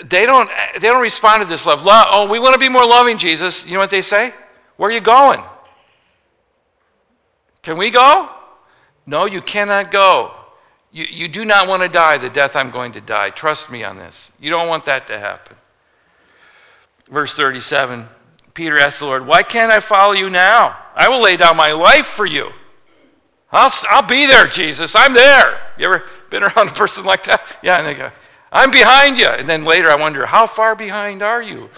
they 0.05 0.25
don't, 0.25 0.49
they 0.73 0.87
don't 0.87 1.01
respond 1.01 1.41
to 1.43 1.47
this 1.47 1.65
love. 1.65 1.83
love. 1.83 2.07
Oh, 2.09 2.29
we 2.29 2.39
want 2.39 2.53
to 2.53 2.59
be 2.59 2.69
more 2.69 2.85
loving, 2.85 3.17
Jesus. 3.17 3.65
You 3.65 3.73
know 3.73 3.79
what 3.79 3.89
they 3.89 4.01
say? 4.01 4.33
Where 4.77 4.89
are 4.89 4.93
you 4.93 5.01
going? 5.01 5.41
Can 7.61 7.77
we 7.77 7.91
go? 7.91 8.29
No, 9.05 9.25
you 9.25 9.41
cannot 9.41 9.91
go. 9.91 10.31
You, 10.91 11.05
you 11.09 11.27
do 11.27 11.45
not 11.45 11.67
want 11.67 11.83
to 11.83 11.89
die 11.89 12.17
the 12.17 12.29
death 12.29 12.55
I'm 12.55 12.71
going 12.71 12.91
to 12.93 13.01
die. 13.01 13.29
Trust 13.29 13.71
me 13.71 13.83
on 13.83 13.97
this. 13.97 14.31
You 14.39 14.49
don't 14.49 14.67
want 14.67 14.85
that 14.85 15.07
to 15.07 15.19
happen. 15.19 15.57
Verse 17.09 17.33
37 17.33 18.07
Peter 18.53 18.77
asked 18.77 18.99
the 18.99 19.07
Lord, 19.07 19.25
Why 19.25 19.43
can't 19.43 19.71
I 19.71 19.79
follow 19.79 20.13
you 20.13 20.29
now? 20.29 20.77
I 20.95 21.09
will 21.09 21.21
lay 21.21 21.37
down 21.37 21.57
my 21.57 21.71
life 21.71 22.05
for 22.05 22.25
you. 22.25 22.51
I'll, 23.51 23.71
I'll 23.89 24.07
be 24.07 24.25
there, 24.25 24.47
Jesus. 24.47 24.95
I'm 24.95 25.13
there. 25.13 25.59
You 25.77 25.85
ever 25.85 26.03
been 26.29 26.43
around 26.43 26.69
a 26.69 26.73
person 26.73 27.03
like 27.03 27.23
that? 27.25 27.41
Yeah, 27.63 27.77
and 27.77 27.87
they 27.87 27.93
go, 27.93 28.11
I'm 28.53 28.69
behind 28.69 29.17
you. 29.17 29.27
And 29.27 29.49
then 29.49 29.65
later 29.65 29.89
I 29.89 29.95
wonder, 29.95 30.27
How 30.27 30.45
far 30.45 30.75
behind 30.75 31.23
are 31.23 31.41
you? 31.41 31.69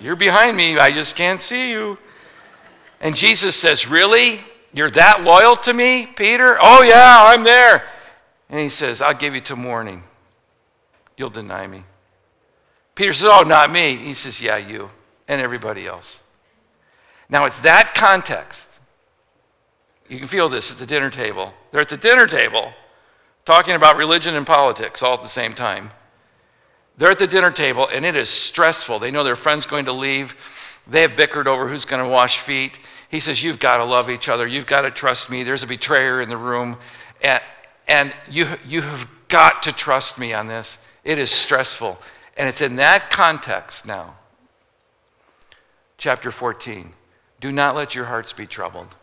You're 0.00 0.16
behind 0.16 0.56
me. 0.56 0.78
I 0.78 0.90
just 0.92 1.16
can't 1.16 1.40
see 1.40 1.70
you. 1.70 1.98
And 3.00 3.16
Jesus 3.16 3.56
says, 3.56 3.88
Really? 3.88 4.40
You're 4.72 4.90
that 4.90 5.22
loyal 5.22 5.56
to 5.56 5.72
me, 5.72 6.06
Peter? 6.06 6.58
Oh, 6.60 6.82
yeah, 6.82 7.16
I'm 7.20 7.42
there. 7.42 7.88
And 8.50 8.60
he 8.60 8.68
says, 8.68 9.00
I'll 9.00 9.14
give 9.14 9.34
you 9.34 9.40
till 9.40 9.56
morning. 9.56 10.02
You'll 11.16 11.30
deny 11.30 11.66
me. 11.66 11.84
Peter 12.94 13.14
says, 13.14 13.30
Oh, 13.32 13.42
not 13.42 13.72
me. 13.72 13.96
He 13.96 14.12
says, 14.12 14.42
Yeah, 14.42 14.58
you 14.58 14.90
and 15.26 15.40
everybody 15.40 15.86
else. 15.86 16.20
Now, 17.30 17.46
it's 17.46 17.60
that 17.60 17.94
context. 17.94 18.68
You 20.08 20.18
can 20.18 20.28
feel 20.28 20.48
this 20.48 20.70
at 20.70 20.78
the 20.78 20.86
dinner 20.86 21.10
table. 21.10 21.54
They're 21.70 21.80
at 21.80 21.88
the 21.88 21.96
dinner 21.96 22.26
table 22.26 22.72
talking 23.48 23.74
about 23.74 23.96
religion 23.96 24.34
and 24.34 24.46
politics 24.46 25.02
all 25.02 25.14
at 25.14 25.22
the 25.22 25.28
same 25.28 25.54
time. 25.54 25.90
They're 26.98 27.12
at 27.12 27.18
the 27.18 27.26
dinner 27.26 27.50
table, 27.50 27.88
and 27.90 28.04
it 28.04 28.14
is 28.14 28.28
stressful. 28.28 28.98
They 28.98 29.10
know 29.10 29.24
their 29.24 29.36
friend's 29.36 29.64
going 29.64 29.86
to 29.86 29.92
leave. 29.92 30.34
They 30.86 31.00
have 31.00 31.16
bickered 31.16 31.48
over 31.48 31.66
who's 31.66 31.86
going 31.86 32.04
to 32.04 32.10
wash 32.10 32.40
feet. 32.40 32.78
He 33.10 33.20
says, 33.20 33.42
You've 33.42 33.58
got 33.58 33.78
to 33.78 33.84
love 33.84 34.10
each 34.10 34.28
other. 34.28 34.46
You've 34.46 34.66
got 34.66 34.82
to 34.82 34.90
trust 34.90 35.30
me. 35.30 35.44
There's 35.44 35.62
a 35.62 35.66
betrayer 35.66 36.20
in 36.20 36.28
the 36.28 36.36
room. 36.36 36.76
And 37.22 37.40
and 37.88 38.12
you, 38.30 38.48
you 38.66 38.82
have 38.82 39.08
got 39.28 39.62
to 39.62 39.72
trust 39.72 40.18
me 40.18 40.34
on 40.34 40.46
this. 40.46 40.76
It 41.02 41.18
is 41.18 41.30
stressful. 41.30 41.98
And 42.36 42.50
it's 42.50 42.60
in 42.60 42.76
that 42.76 43.08
context 43.08 43.86
now. 43.86 44.16
Chapter 45.96 46.30
14. 46.30 46.92
Do 47.40 47.50
not 47.50 47.74
let 47.74 47.94
your 47.94 48.04
hearts 48.04 48.34
be 48.34 48.46
troubled. 48.46 48.94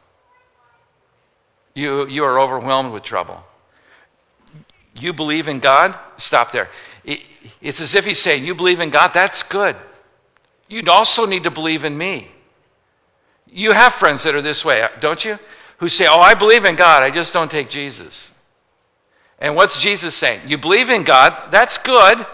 You, 1.74 2.08
you 2.08 2.24
are 2.24 2.40
overwhelmed 2.40 2.94
with 2.94 3.02
trouble. 3.02 3.44
You 5.00 5.14
believe 5.14 5.48
in 5.48 5.60
God? 5.60 5.98
Stop 6.18 6.52
there. 6.52 6.70
It, 7.04 7.22
it's 7.62 7.82
as 7.82 7.96
if 7.96 8.06
he's 8.06 8.22
saying, 8.22 8.46
You 8.46 8.56
believe 8.56 8.80
in 8.80 8.90
God? 8.90 9.12
That's 9.14 9.44
good. 9.44 9.76
You 10.68 10.82
also 10.90 11.26
need 11.26 11.44
to 11.44 11.52
believe 11.52 11.84
in 11.84 11.98
me. 11.98 12.32
You 13.48 13.74
have 13.74 13.94
friends 13.94 14.24
that 14.24 14.36
are 14.36 14.42
this 14.42 14.66
way, 14.66 14.82
uh, 14.82 14.90
don't 15.00 15.24
you? 15.24 15.38
Who 15.78 15.90
say, 15.90 16.08
Oh, 16.08 16.20
I 16.20 16.34
believe 16.34 16.66
in 16.66 16.76
God, 16.76 17.04
I 17.04 17.12
just 17.12 17.34
don't 17.34 17.52
take 17.52 17.70
Jesus. 17.70 18.32
And 19.40 19.56
what's 19.56 19.82
Jesus 19.82 20.16
saying? 20.16 20.42
You 20.48 20.58
believe 20.58 20.90
in 20.90 21.04
God, 21.04 21.52
that's 21.52 21.78
good, 21.78 22.26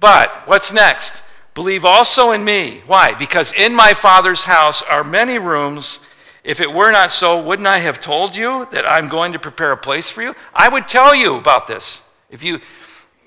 but 0.00 0.46
what's 0.46 0.72
next? 0.72 1.22
Believe 1.54 1.84
also 1.84 2.32
in 2.32 2.44
me. 2.44 2.82
Why? 2.86 3.14
Because 3.14 3.52
in 3.52 3.74
my 3.74 3.94
Father's 3.94 4.44
house 4.44 4.82
are 4.82 5.04
many 5.04 5.38
rooms. 5.38 6.00
If 6.44 6.60
it 6.60 6.72
were 6.72 6.92
not 6.92 7.10
so, 7.10 7.42
wouldn't 7.42 7.66
I 7.66 7.78
have 7.78 8.00
told 8.00 8.36
you 8.36 8.68
that 8.70 8.84
I'm 8.86 9.08
going 9.08 9.32
to 9.32 9.38
prepare 9.38 9.72
a 9.72 9.76
place 9.76 10.10
for 10.10 10.22
you? 10.22 10.34
I 10.54 10.68
would 10.68 10.86
tell 10.86 11.14
you 11.14 11.36
about 11.36 11.66
this. 11.66 12.02
If 12.30 12.42
you 12.42 12.60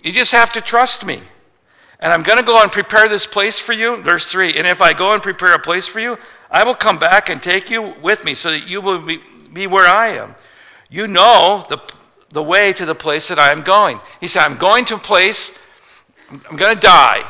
you 0.04 0.14
just 0.14 0.32
have 0.32 0.54
to 0.54 0.62
trust 0.62 1.06
me. 1.06 1.22
And 2.00 2.14
I'm 2.14 2.22
going 2.22 2.38
to 2.38 2.46
go 2.46 2.62
and 2.62 2.72
prepare 2.72 3.10
this 3.10 3.26
place 3.26 3.60
for 3.60 3.74
you. 3.74 4.02
Verse 4.04 4.32
3 4.32 4.58
And 4.58 4.68
if 4.68 4.82
I 4.82 4.94
go 4.94 5.14
and 5.14 5.22
prepare 5.22 5.54
a 5.54 5.60
place 5.60 5.88
for 5.88 6.00
you, 6.00 6.18
I 6.52 6.64
will 6.64 6.76
come 6.76 7.00
back 7.00 7.30
and 7.30 7.42
take 7.42 7.70
you 7.70 7.96
with 8.02 8.24
me 8.24 8.36
so 8.36 8.52
that 8.52 8.68
you 8.68 8.80
will 8.80 9.02
be, 9.02 9.20
be 9.52 9.66
where 9.68 9.88
I 9.88 10.10
am. 10.10 10.36
You 10.90 11.08
know 11.08 11.66
the 11.68 11.80
the 12.30 12.44
way 12.44 12.74
to 12.74 12.86
the 12.86 12.96
place 12.96 13.30
that 13.30 13.40
I 13.40 13.52
am 13.52 13.62
going. 13.62 14.00
He 14.20 14.28
said, 14.28 14.44
I'm 14.44 14.58
going 14.58 14.86
to 14.86 14.96
a 14.96 15.00
place, 15.00 15.58
I'm 16.30 16.58
going 16.58 16.76
to 16.76 16.80
die. 16.80 17.24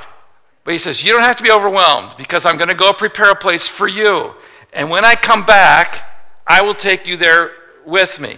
But 0.63 0.73
he 0.73 0.77
says, 0.77 1.03
You 1.03 1.13
don't 1.13 1.21
have 1.21 1.37
to 1.37 1.43
be 1.43 1.51
overwhelmed 1.51 2.15
because 2.17 2.45
I'm 2.45 2.57
going 2.57 2.69
to 2.69 2.75
go 2.75 2.93
prepare 2.93 3.31
a 3.31 3.35
place 3.35 3.67
for 3.67 3.87
you. 3.87 4.33
And 4.73 4.89
when 4.89 5.05
I 5.05 5.15
come 5.15 5.45
back, 5.45 6.03
I 6.45 6.61
will 6.61 6.75
take 6.75 7.07
you 7.07 7.17
there 7.17 7.51
with 7.85 8.19
me. 8.19 8.37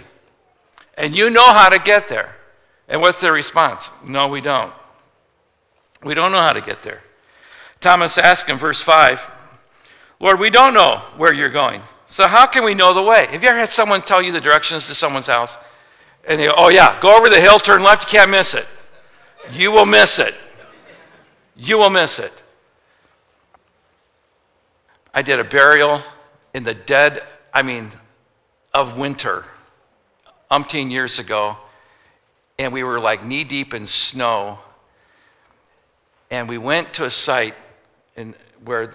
And 0.98 1.16
you 1.16 1.30
know 1.30 1.54
how 1.54 1.70
to 1.70 1.80
get 1.80 2.08
there. 2.08 2.36
And 2.88 3.02
what's 3.02 3.22
their 3.22 3.34
response? 3.34 3.90
No, 4.04 4.28
we 4.28 4.42
don't. 4.42 4.74
We 6.04 6.14
don't 6.14 6.32
know 6.32 6.42
how 6.42 6.54
to 6.54 6.62
get 6.62 6.82
there. 6.82 7.04
Thomas 7.82 8.18
asked 8.18 8.50
in 8.50 8.58
verse 8.58 8.82
5, 8.82 9.22
Lord, 10.20 10.40
we 10.40 10.50
don't 10.50 10.74
know 10.74 10.98
where 11.18 11.34
you're 11.34 11.50
going. 11.50 11.82
So 12.08 12.28
how 12.28 12.46
can 12.48 12.64
we 12.64 12.74
know 12.74 12.94
the 12.94 13.04
way? 13.04 13.28
Have 13.28 13.44
you 13.44 13.50
ever 13.50 13.60
had 13.60 13.70
someone 13.70 14.02
tell 14.02 14.22
you 14.22 14.32
the 14.32 14.42
directions 14.42 14.88
to 14.88 14.96
someone's 14.96 15.28
house? 15.28 15.58
And 16.28 16.40
they 16.40 16.46
go, 16.46 16.54
oh, 16.58 16.70
yeah, 16.70 17.00
go 17.00 17.18
over 17.18 17.30
the 17.30 17.40
hill, 17.40 17.60
turn 17.60 17.84
left, 17.84 18.12
you 18.12 18.18
can't 18.18 18.32
miss 18.32 18.54
it. 18.54 18.66
You 19.52 19.72
will 19.72 19.86
miss 19.86 20.20
it. 20.20 20.36
You 21.56 21.78
will 21.78 21.90
miss 21.90 22.20
it. 22.20 22.34
I 25.14 25.22
did 25.22 25.40
a 25.40 25.44
burial 25.44 26.02
in 26.54 26.64
the 26.64 26.74
dead, 26.74 27.22
I 27.54 27.62
mean, 27.62 27.92
of 28.74 28.98
winter, 28.98 29.46
umpteen 30.52 30.92
years 30.92 31.20
ago, 31.20 31.58
and 32.58 32.74
we 32.74 32.84
were 32.84 33.00
like 33.00 33.26
knee 33.26 33.44
deep 33.44 33.74
in 33.74 33.88
snow. 33.88 34.60
And 36.32 36.48
we 36.48 36.58
went 36.58 36.94
to 36.96 37.06
a 37.06 37.10
site 37.10 37.56
in, 38.16 38.36
where 38.64 38.92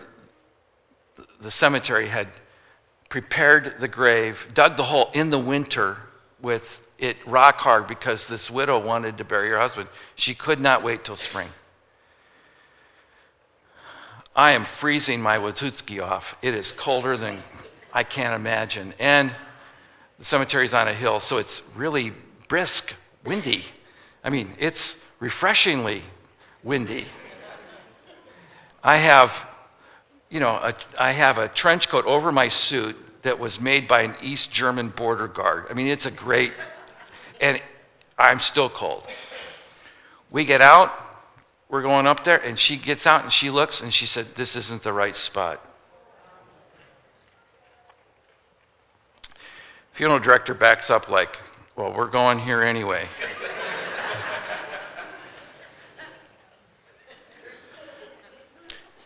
the 1.41 1.51
cemetery 1.51 2.09
had 2.09 2.29
prepared 3.09 3.77
the 3.81 3.89
grave, 3.89 4.49
dug 4.55 4.77
the 4.77 4.85
hole 4.85 5.11
in 5.15 5.31
the 5.31 5.39
winter 5.39 5.99
with 6.41 6.81
it 6.99 7.17
rock 7.27 7.57
hard 7.57 7.87
because 7.87 8.29
this 8.29 8.51
widow 8.51 8.79
wanted 8.79 9.19
to 9.19 9.25
bury 9.25 9.51
her 9.51 9.59
husband. 9.59 9.89
She 10.15 10.35
could 10.35 10.61
not 10.61 10.83
wait 10.83 11.05
till 11.05 11.17
spring. 11.17 11.49
I 14.37 14.53
am 14.53 14.64
freezing 14.64 15.21
my 15.21 15.38
Watutsky 15.38 16.03
off. 16.03 16.37
It 16.43 16.55
is 16.55 16.73
colder 16.73 17.17
than 17.17 17.38
I 17.93 18.03
can't 18.03 18.35
imagine. 18.35 18.95
And 18.99 19.33
the 20.19 20.25
cemetery's 20.25 20.75
on 20.75 20.88
a 20.88 20.95
hill, 20.95 21.21
so 21.21 21.38
it's 21.38 21.62
really 21.76 22.12
brisk, 22.49 22.95
windy. 23.25 23.64
I 24.25 24.31
mean, 24.31 24.53
it's 24.59 24.97
refreshingly 25.21 26.03
windy. 26.62 27.07
I 28.83 28.97
have, 28.97 29.47
you 30.31 30.41
know, 30.41 30.50
a, 30.50 30.75
I 30.99 31.12
have 31.12 31.38
a 31.38 31.49
trench 31.49 31.88
coat 31.88 32.05
over 32.05 32.33
my 32.33 32.49
suit 32.49 32.97
that 33.23 33.38
was 33.38 33.61
made 33.61 33.87
by 33.88 34.03
an 34.03 34.14
East 34.21 34.53
German 34.53 34.88
border 34.88 35.29
guard. 35.29 35.67
I 35.71 35.75
mean, 35.75 35.87
it's 35.87 36.07
a 36.07 36.11
great 36.11 36.53
and 37.41 37.61
I'm 38.19 38.41
still 38.41 38.69
cold. 38.69 39.07
We 40.31 40.45
get 40.45 40.61
out, 40.61 40.93
we're 41.75 41.83
going 41.83 42.07
up 42.07 42.23
there, 42.23 42.38
and 42.38 42.57
she 42.57 42.76
gets 42.76 43.04
out 43.04 43.25
and 43.25 43.33
she 43.33 43.50
looks 43.50 43.81
and 43.81 43.93
she 43.93 44.07
said, 44.07 44.37
This 44.37 44.54
isn't 44.54 44.85
the 44.85 44.93
right 44.93 45.16
spot. 45.16 45.61
Funeral 49.90 50.21
director 50.21 50.54
backs 50.54 50.88
up, 50.88 51.09
like, 51.09 51.40
Well, 51.75 51.93
we're 51.93 52.07
going 52.07 52.38
here 52.38 52.62
anyway. 52.62 53.09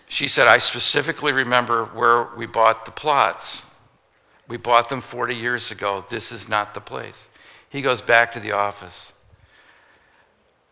she 0.08 0.28
said, 0.28 0.46
I 0.46 0.58
specifically 0.58 1.32
remember 1.32 1.87
where 1.87 2.28
we 2.37 2.44
bought 2.44 2.84
the 2.84 2.90
plots. 2.90 3.62
We 4.46 4.58
bought 4.58 4.90
them 4.90 5.00
40 5.00 5.34
years 5.34 5.70
ago. 5.70 6.04
This 6.10 6.30
is 6.30 6.50
not 6.50 6.75
the 6.75 6.82
place. 6.82 7.30
He 7.70 7.80
goes 7.80 8.02
back 8.02 8.30
to 8.32 8.40
the 8.40 8.52
office. 8.52 9.14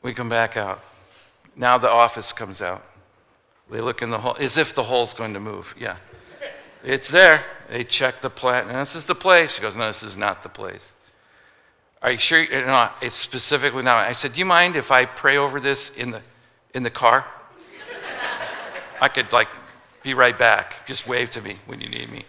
We 0.02 0.12
come 0.12 0.28
back 0.28 0.58
out. 0.58 0.82
Now 1.56 1.78
the 1.78 1.90
office 1.90 2.32
comes 2.32 2.60
out. 2.60 2.84
They 3.70 3.80
look 3.80 4.02
in 4.02 4.10
the 4.10 4.18
hole, 4.18 4.36
as 4.38 4.58
if 4.58 4.74
the 4.74 4.84
hole's 4.84 5.14
going 5.14 5.34
to 5.34 5.40
move. 5.40 5.74
Yeah. 5.78 5.96
It's 6.84 7.08
there. 7.08 7.44
They 7.68 7.82
check 7.82 8.20
the 8.20 8.30
plant. 8.30 8.68
And 8.68 8.76
this 8.78 8.94
is 8.94 9.04
the 9.04 9.14
place. 9.14 9.54
She 9.54 9.62
goes, 9.62 9.74
No, 9.74 9.86
this 9.86 10.02
is 10.02 10.16
not 10.16 10.42
the 10.42 10.48
place. 10.48 10.92
Are 12.02 12.12
you 12.12 12.18
sure? 12.18 12.46
No, 12.48 12.90
it's 13.00 13.16
specifically 13.16 13.82
not. 13.82 13.96
I 13.96 14.12
said, 14.12 14.34
Do 14.34 14.38
you 14.38 14.44
mind 14.44 14.76
if 14.76 14.92
I 14.92 15.04
pray 15.06 15.36
over 15.36 15.58
this 15.58 15.90
in 15.90 16.12
the, 16.12 16.22
in 16.74 16.84
the 16.84 16.90
car? 16.90 17.24
I 19.00 19.08
could, 19.08 19.32
like, 19.32 19.48
be 20.04 20.14
right 20.14 20.38
back. 20.38 20.86
Just 20.86 21.08
wave 21.08 21.30
to 21.30 21.42
me 21.42 21.58
when 21.66 21.80
you 21.80 21.88
need 21.88 22.12
me. 22.12 22.24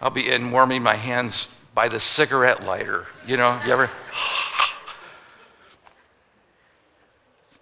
I'll 0.00 0.10
be 0.10 0.30
in 0.30 0.50
warming 0.50 0.82
my 0.82 0.96
hands 0.96 1.46
by 1.74 1.88
the 1.88 2.00
cigarette 2.00 2.64
lighter. 2.64 3.06
You 3.26 3.38
know, 3.38 3.58
you 3.64 3.72
ever? 3.72 3.90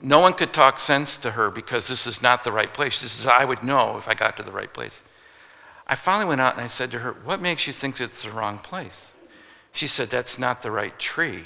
No 0.05 0.19
one 0.19 0.33
could 0.33 0.53
talk 0.53 0.81
sense 0.81 1.17
to 1.19 1.31
her 1.31 1.49
because 1.49 1.87
this 1.87 2.09
is 2.09 2.21
not 2.21 2.43
the 2.43 2.51
right 2.51 2.75
place. 2.75 3.01
This 3.01 3.21
is, 3.21 3.27
I 3.27 3.45
would 3.45 3.63
know 3.63 3.97
if 3.97 4.09
I 4.09 4.15
got 4.15 4.37
to 4.37 4.43
the 4.43 4.51
right 4.51 4.73
place. 4.73 5.05
I 5.87 5.95
finally 5.95 6.27
went 6.27 6.41
out 6.41 6.55
and 6.55 6.63
I 6.63 6.67
said 6.67 6.91
to 6.91 6.99
her, 6.99 7.13
What 7.13 7.41
makes 7.41 7.69
you 7.69 7.73
think 7.73 8.01
it's 8.01 8.25
the 8.25 8.33
wrong 8.33 8.59
place? 8.59 9.13
She 9.71 9.87
said, 9.87 10.11
That's 10.11 10.41
not 10.41 10.63
the 10.63 10.73
right 10.73 10.99
tree. 10.99 11.45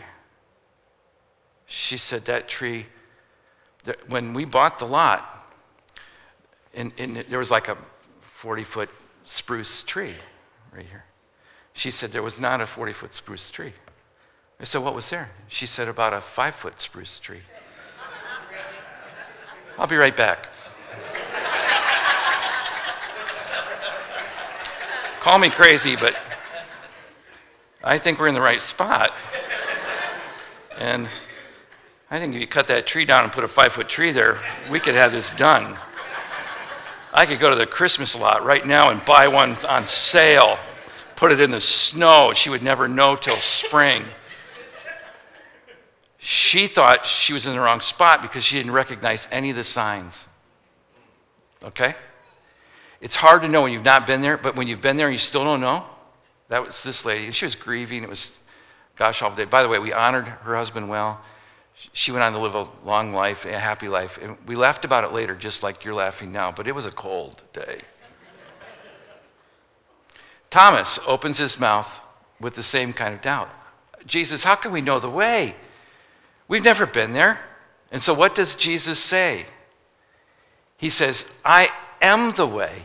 She 1.66 1.98
said, 1.98 2.24
That 2.24 2.48
tree, 2.48 2.86
when 4.08 4.32
we 4.32 4.46
bought 4.46 4.78
the 4.78 4.86
lot, 4.86 5.52
and, 6.72 6.92
and 6.96 7.16
there 7.28 7.38
was 7.38 7.50
like 7.50 7.68
a 7.68 7.76
40 8.36 8.64
foot 8.64 8.90
spruce 9.24 9.82
tree 9.82 10.14
right 10.74 10.86
here. 10.86 11.04
She 11.74 11.90
said, 11.90 12.10
There 12.10 12.22
was 12.22 12.40
not 12.40 12.62
a 12.62 12.66
40 12.66 12.94
foot 12.94 13.14
spruce 13.14 13.50
tree. 13.50 13.74
I 14.58 14.64
said, 14.64 14.82
What 14.82 14.94
was 14.94 15.10
there? 15.10 15.30
She 15.46 15.66
said, 15.66 15.88
About 15.88 16.14
a 16.14 16.22
five 16.22 16.54
foot 16.54 16.80
spruce 16.80 17.18
tree. 17.18 17.42
I'll 19.78 19.86
be 19.86 19.96
right 19.96 20.16
back. 20.16 20.48
Call 25.20 25.38
me 25.38 25.50
crazy, 25.50 25.96
but 25.96 26.16
I 27.84 27.98
think 27.98 28.18
we're 28.18 28.28
in 28.28 28.34
the 28.34 28.40
right 28.40 28.60
spot. 28.60 29.12
And 30.78 31.08
I 32.10 32.18
think 32.18 32.34
if 32.34 32.40
you 32.40 32.46
cut 32.46 32.68
that 32.68 32.86
tree 32.86 33.04
down 33.04 33.24
and 33.24 33.32
put 33.32 33.44
a 33.44 33.48
five 33.48 33.72
foot 33.72 33.88
tree 33.88 34.12
there, 34.12 34.38
we 34.70 34.80
could 34.80 34.94
have 34.94 35.12
this 35.12 35.30
done. 35.30 35.76
I 37.12 37.26
could 37.26 37.40
go 37.40 37.50
to 37.50 37.56
the 37.56 37.66
Christmas 37.66 38.16
lot 38.16 38.44
right 38.44 38.66
now 38.66 38.90
and 38.90 39.04
buy 39.04 39.28
one 39.28 39.56
on 39.66 39.86
sale, 39.86 40.58
put 41.16 41.32
it 41.32 41.40
in 41.40 41.50
the 41.50 41.60
snow. 41.60 42.32
She 42.34 42.48
would 42.48 42.62
never 42.62 42.88
know 42.88 43.16
till 43.16 43.36
spring 43.36 44.04
she 46.26 46.66
thought 46.66 47.06
she 47.06 47.32
was 47.32 47.46
in 47.46 47.52
the 47.52 47.60
wrong 47.60 47.80
spot 47.80 48.20
because 48.20 48.42
she 48.42 48.56
didn't 48.56 48.72
recognize 48.72 49.28
any 49.30 49.50
of 49.50 49.56
the 49.56 49.62
signs. 49.62 50.26
Okay? 51.62 51.94
It's 53.00 53.14
hard 53.14 53.42
to 53.42 53.48
know 53.48 53.62
when 53.62 53.72
you've 53.72 53.84
not 53.84 54.08
been 54.08 54.22
there, 54.22 54.36
but 54.36 54.56
when 54.56 54.66
you've 54.66 54.80
been 54.80 54.96
there 54.96 55.06
and 55.06 55.14
you 55.14 55.18
still 55.18 55.44
don't 55.44 55.60
know, 55.60 55.84
that 56.48 56.66
was 56.66 56.82
this 56.82 57.04
lady. 57.04 57.30
She 57.30 57.44
was 57.44 57.54
grieving. 57.54 58.02
It 58.02 58.08
was, 58.08 58.32
gosh, 58.96 59.22
all 59.22 59.32
day. 59.36 59.44
By 59.44 59.62
the 59.62 59.68
way, 59.68 59.78
we 59.78 59.92
honored 59.92 60.26
her 60.26 60.56
husband 60.56 60.88
well. 60.88 61.20
She 61.92 62.10
went 62.10 62.24
on 62.24 62.32
to 62.32 62.40
live 62.40 62.56
a 62.56 62.66
long 62.84 63.12
life, 63.12 63.44
a 63.44 63.56
happy 63.56 63.86
life. 63.86 64.18
And 64.20 64.36
we 64.48 64.56
laughed 64.56 64.84
about 64.84 65.04
it 65.04 65.12
later, 65.12 65.36
just 65.36 65.62
like 65.62 65.84
you're 65.84 65.94
laughing 65.94 66.32
now, 66.32 66.50
but 66.50 66.66
it 66.66 66.74
was 66.74 66.86
a 66.86 66.90
cold 66.90 67.40
day. 67.52 67.82
Thomas 70.50 70.98
opens 71.06 71.38
his 71.38 71.60
mouth 71.60 72.00
with 72.40 72.54
the 72.54 72.64
same 72.64 72.92
kind 72.92 73.14
of 73.14 73.22
doubt 73.22 73.48
Jesus, 74.06 74.44
how 74.44 74.54
can 74.54 74.70
we 74.72 74.80
know 74.80 75.00
the 75.00 75.10
way? 75.10 75.56
We've 76.48 76.64
never 76.64 76.86
been 76.86 77.12
there. 77.12 77.40
And 77.90 78.02
so, 78.02 78.14
what 78.14 78.34
does 78.34 78.54
Jesus 78.54 78.98
say? 78.98 79.46
He 80.76 80.90
says, 80.90 81.24
I 81.44 81.70
am 82.02 82.32
the 82.32 82.46
way. 82.46 82.84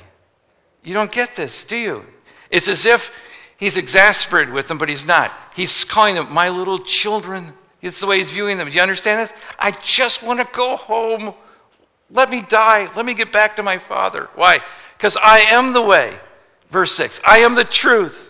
You 0.84 0.94
don't 0.94 1.12
get 1.12 1.36
this, 1.36 1.63
do 1.63 1.75
you? 1.75 2.06
It's 2.50 2.68
as 2.68 2.86
if 2.86 3.12
he's 3.58 3.77
exasperated 3.77 4.54
with 4.54 4.67
them, 4.67 4.78
but 4.78 4.89
he's 4.89 5.06
not. 5.06 5.32
He's 5.56 5.84
calling 5.84 6.15
them 6.15 6.32
my 6.32 6.50
little 6.50 6.80
children. 6.80 7.54
It's 7.82 8.00
the 8.00 8.08
way 8.08 8.19
he's 8.19 8.32
viewing 8.32 8.58
them. 8.58 8.69
Do 8.69 8.76
you 8.76 8.82
understand 8.82 9.19
this? 9.19 9.38
I 9.58 9.71
just 9.71 10.24
want 10.24 10.39
to 10.39 10.47
go 10.54 10.76
home. 10.76 11.34
Let 12.10 12.30
me 12.30 12.41
die. 12.41 12.89
Let 12.95 13.06
me 13.06 13.13
get 13.13 13.32
back 13.32 13.56
to 13.56 13.63
my 13.63 13.78
father. 13.78 14.30
Why? 14.36 14.60
Because 14.97 15.17
I 15.17 15.39
am 15.50 15.74
the 15.74 15.82
way. 15.82 16.15
Verse 16.69 16.93
6 16.93 17.19
I 17.26 17.39
am 17.39 17.56
the 17.56 17.63
truth. 17.63 18.30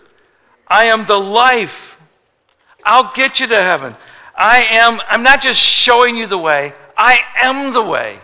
I 0.66 0.84
am 0.84 1.06
the 1.06 1.20
life. 1.20 1.98
I'll 2.84 3.12
get 3.14 3.40
you 3.40 3.46
to 3.46 3.62
heaven. 3.62 3.96
I 4.34 4.62
am, 4.70 5.00
I'm 5.08 5.22
not 5.22 5.42
just 5.42 5.60
showing 5.60 6.16
you 6.16 6.26
the 6.26 6.38
way, 6.38 6.72
I 6.96 7.20
am 7.36 7.72
the 7.72 7.82
way. 7.82 8.18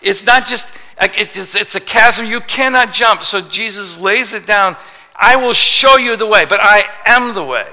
It's 0.00 0.24
not 0.24 0.46
just, 0.46 0.68
it's, 1.00 1.54
it's 1.54 1.74
a 1.74 1.80
chasm 1.80 2.26
you 2.26 2.40
cannot 2.40 2.92
jump. 2.92 3.22
So 3.22 3.40
Jesus 3.40 3.98
lays 3.98 4.32
it 4.32 4.46
down. 4.46 4.76
I 5.14 5.36
will 5.36 5.52
show 5.52 5.96
you 5.96 6.16
the 6.16 6.26
way, 6.26 6.44
but 6.44 6.60
I 6.62 6.84
am 7.06 7.34
the 7.34 7.42
way. 7.42 7.66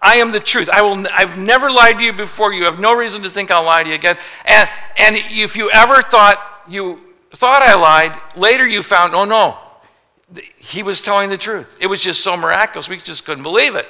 I 0.00 0.16
am 0.16 0.32
the 0.32 0.40
truth. 0.40 0.68
I 0.70 0.80
will, 0.82 1.06
I've 1.12 1.36
never 1.36 1.70
lied 1.70 1.96
to 1.96 2.02
you 2.02 2.12
before. 2.12 2.54
You 2.54 2.64
have 2.64 2.80
no 2.80 2.96
reason 2.96 3.22
to 3.22 3.30
think 3.30 3.50
I'll 3.50 3.64
lie 3.64 3.82
to 3.82 3.88
you 3.88 3.94
again. 3.94 4.16
And, 4.46 4.68
and 4.98 5.16
if 5.16 5.56
you 5.56 5.70
ever 5.70 6.00
thought 6.02 6.38
you 6.68 7.00
thought 7.34 7.62
I 7.62 7.74
lied, 7.74 8.18
later 8.36 8.66
you 8.66 8.82
found, 8.82 9.14
oh 9.14 9.24
no, 9.24 9.58
he 10.56 10.82
was 10.82 11.00
telling 11.00 11.28
the 11.28 11.36
truth. 11.36 11.66
It 11.80 11.86
was 11.86 12.00
just 12.00 12.22
so 12.22 12.36
miraculous. 12.36 12.88
We 12.88 12.96
just 12.98 13.24
couldn't 13.24 13.42
believe 13.42 13.74
it. 13.74 13.86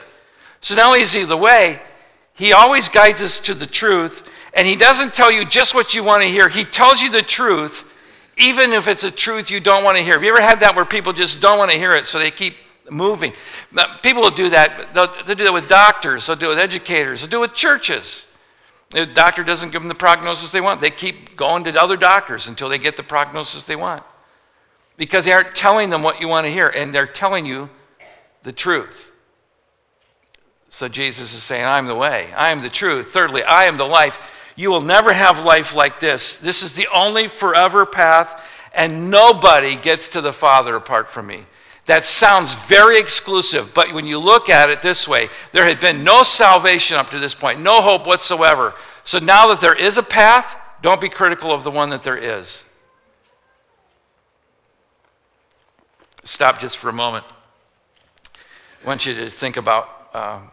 So 0.61 0.75
now 0.75 0.95
he's 0.95 1.13
the 1.13 1.37
way, 1.37 1.81
he 2.41 2.55
always 2.55 2.89
guides 2.89 3.21
us 3.21 3.39
to 3.41 3.53
the 3.53 3.67
truth, 3.67 4.27
and 4.55 4.67
He 4.67 4.75
doesn't 4.75 5.13
tell 5.13 5.31
you 5.31 5.45
just 5.45 5.75
what 5.75 5.93
you 5.93 6.03
want 6.03 6.23
to 6.23 6.27
hear. 6.27 6.49
He 6.49 6.65
tells 6.65 7.03
you 7.03 7.11
the 7.11 7.21
truth, 7.21 7.87
even 8.39 8.73
if 8.73 8.89
it's 8.89 9.05
a 9.05 9.11
truth 9.11 9.51
you 9.51 9.61
don't 9.61 9.85
want 9.85 9.99
to 9.99 10.03
hear. 10.03 10.15
Have 10.15 10.23
you 10.25 10.31
ever 10.31 10.41
had 10.41 10.61
that 10.61 10.75
where 10.75 10.87
people 10.87 11.13
just 11.13 11.43
don't 11.43 11.59
want 11.59 11.71
to 11.71 11.77
hear 11.77 11.93
it, 11.93 12.07
so 12.07 12.19
they 12.19 12.31
keep 12.31 12.55
moving? 12.89 13.35
People 14.01 14.23
will 14.23 14.31
do 14.31 14.49
that. 14.49 14.95
They'll, 14.95 15.13
they'll 15.27 15.37
do 15.37 15.45
that 15.45 15.53
with 15.53 15.69
doctors, 15.69 16.29
they'll 16.29 16.37
do 16.37 16.47
it 16.47 16.55
with 16.55 16.65
educators, 16.65 17.21
they'll 17.21 17.29
do 17.29 17.37
it 17.37 17.51
with 17.51 17.55
churches. 17.55 18.27
The 18.89 19.05
doctor 19.05 19.45
doesn't 19.45 19.71
give 19.71 19.83
them 19.83 19.91
the 19.91 19.95
prognosis 19.95 20.51
they 20.51 20.63
want. 20.63 20.81
They 20.81 20.91
keep 20.91 21.37
going 21.37 21.65
to 21.65 21.75
other 21.79 21.99
doctors 21.99 22.49
until 22.49 22.71
they 22.71 22.79
get 22.79 22.97
the 22.97 23.03
prognosis 23.03 23.67
they 23.67 23.77
want. 23.77 24.03
Because 24.97 25.27
they 25.27 25.33
aren't 25.33 25.55
telling 25.55 25.91
them 25.91 26.03
what 26.03 26.23
you 26.23 26.29
want 26.29 26.47
to 26.47 26.51
hear, 26.51 26.69
and 26.69 26.95
they're 26.95 27.07
telling 27.07 27.45
you 27.45 27.69
the 28.45 28.53
truth. 28.53 29.11
So 30.73 30.89
Jesus 30.89 31.35
is 31.35 31.43
saying, 31.43 31.65
I'm 31.65 31.87
the 31.87 31.97
way, 31.97 32.33
I 32.35 32.51
am 32.51 32.63
the 32.63 32.71
truth. 32.71 33.13
Thirdly, 33.13 33.43
I 33.43 33.65
am 33.65 33.77
the 33.77 33.85
life. 33.85 34.19
You 34.55 34.71
will 34.71 34.81
never 34.81 35.13
have 35.13 35.45
life 35.45 35.75
like 35.75 35.99
this. 35.99 36.37
This 36.37 36.63
is 36.63 36.75
the 36.75 36.87
only 36.95 37.27
forever 37.27 37.85
path, 37.85 38.41
and 38.73 39.11
nobody 39.11 39.75
gets 39.75 40.09
to 40.11 40.21
the 40.21 40.33
Father 40.33 40.77
apart 40.77 41.11
from 41.11 41.27
me. 41.27 41.45
That 41.87 42.05
sounds 42.05 42.55
very 42.55 43.01
exclusive, 43.01 43.75
but 43.75 43.93
when 43.93 44.07
you 44.07 44.19
look 44.19 44.49
at 44.49 44.71
it 44.71 44.81
this 44.81 45.09
way, 45.09 45.29
there 45.53 45.67
had 45.67 45.81
been 45.81 46.05
no 46.05 46.23
salvation 46.23 46.97
up 46.97 47.11
to 47.11 47.19
this 47.19 47.35
point, 47.35 47.61
no 47.61 47.83
hope 47.83 48.07
whatsoever. 48.07 48.75
So 49.03 49.19
now 49.19 49.49
that 49.49 49.61
there 49.61 49.75
is 49.75 49.99
a 49.99 50.03
path, 50.05 50.57
don't 50.83 51.01
be 51.01 51.09
critical 51.09 51.51
of 51.51 51.65
the 51.65 51.71
one 51.71 51.91
that 51.91 52.05
there 52.05 52.17
is. 52.17 52.63
Stop 56.23 56.61
just 56.61 56.79
for 56.79 56.91
a 56.91 56.93
moment. 56.93 57.25
I 58.85 58.87
want 58.87 59.05
you 59.05 59.15
to 59.15 59.29
think 59.31 59.57
about 59.57 59.89
um, 60.15 60.51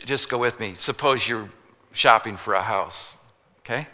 just 0.00 0.28
go 0.28 0.38
with 0.38 0.60
me. 0.60 0.74
Suppose 0.78 1.28
you're 1.28 1.48
shopping 1.92 2.36
for 2.36 2.54
a 2.54 2.62
house, 2.62 3.16
okay? 3.60 3.86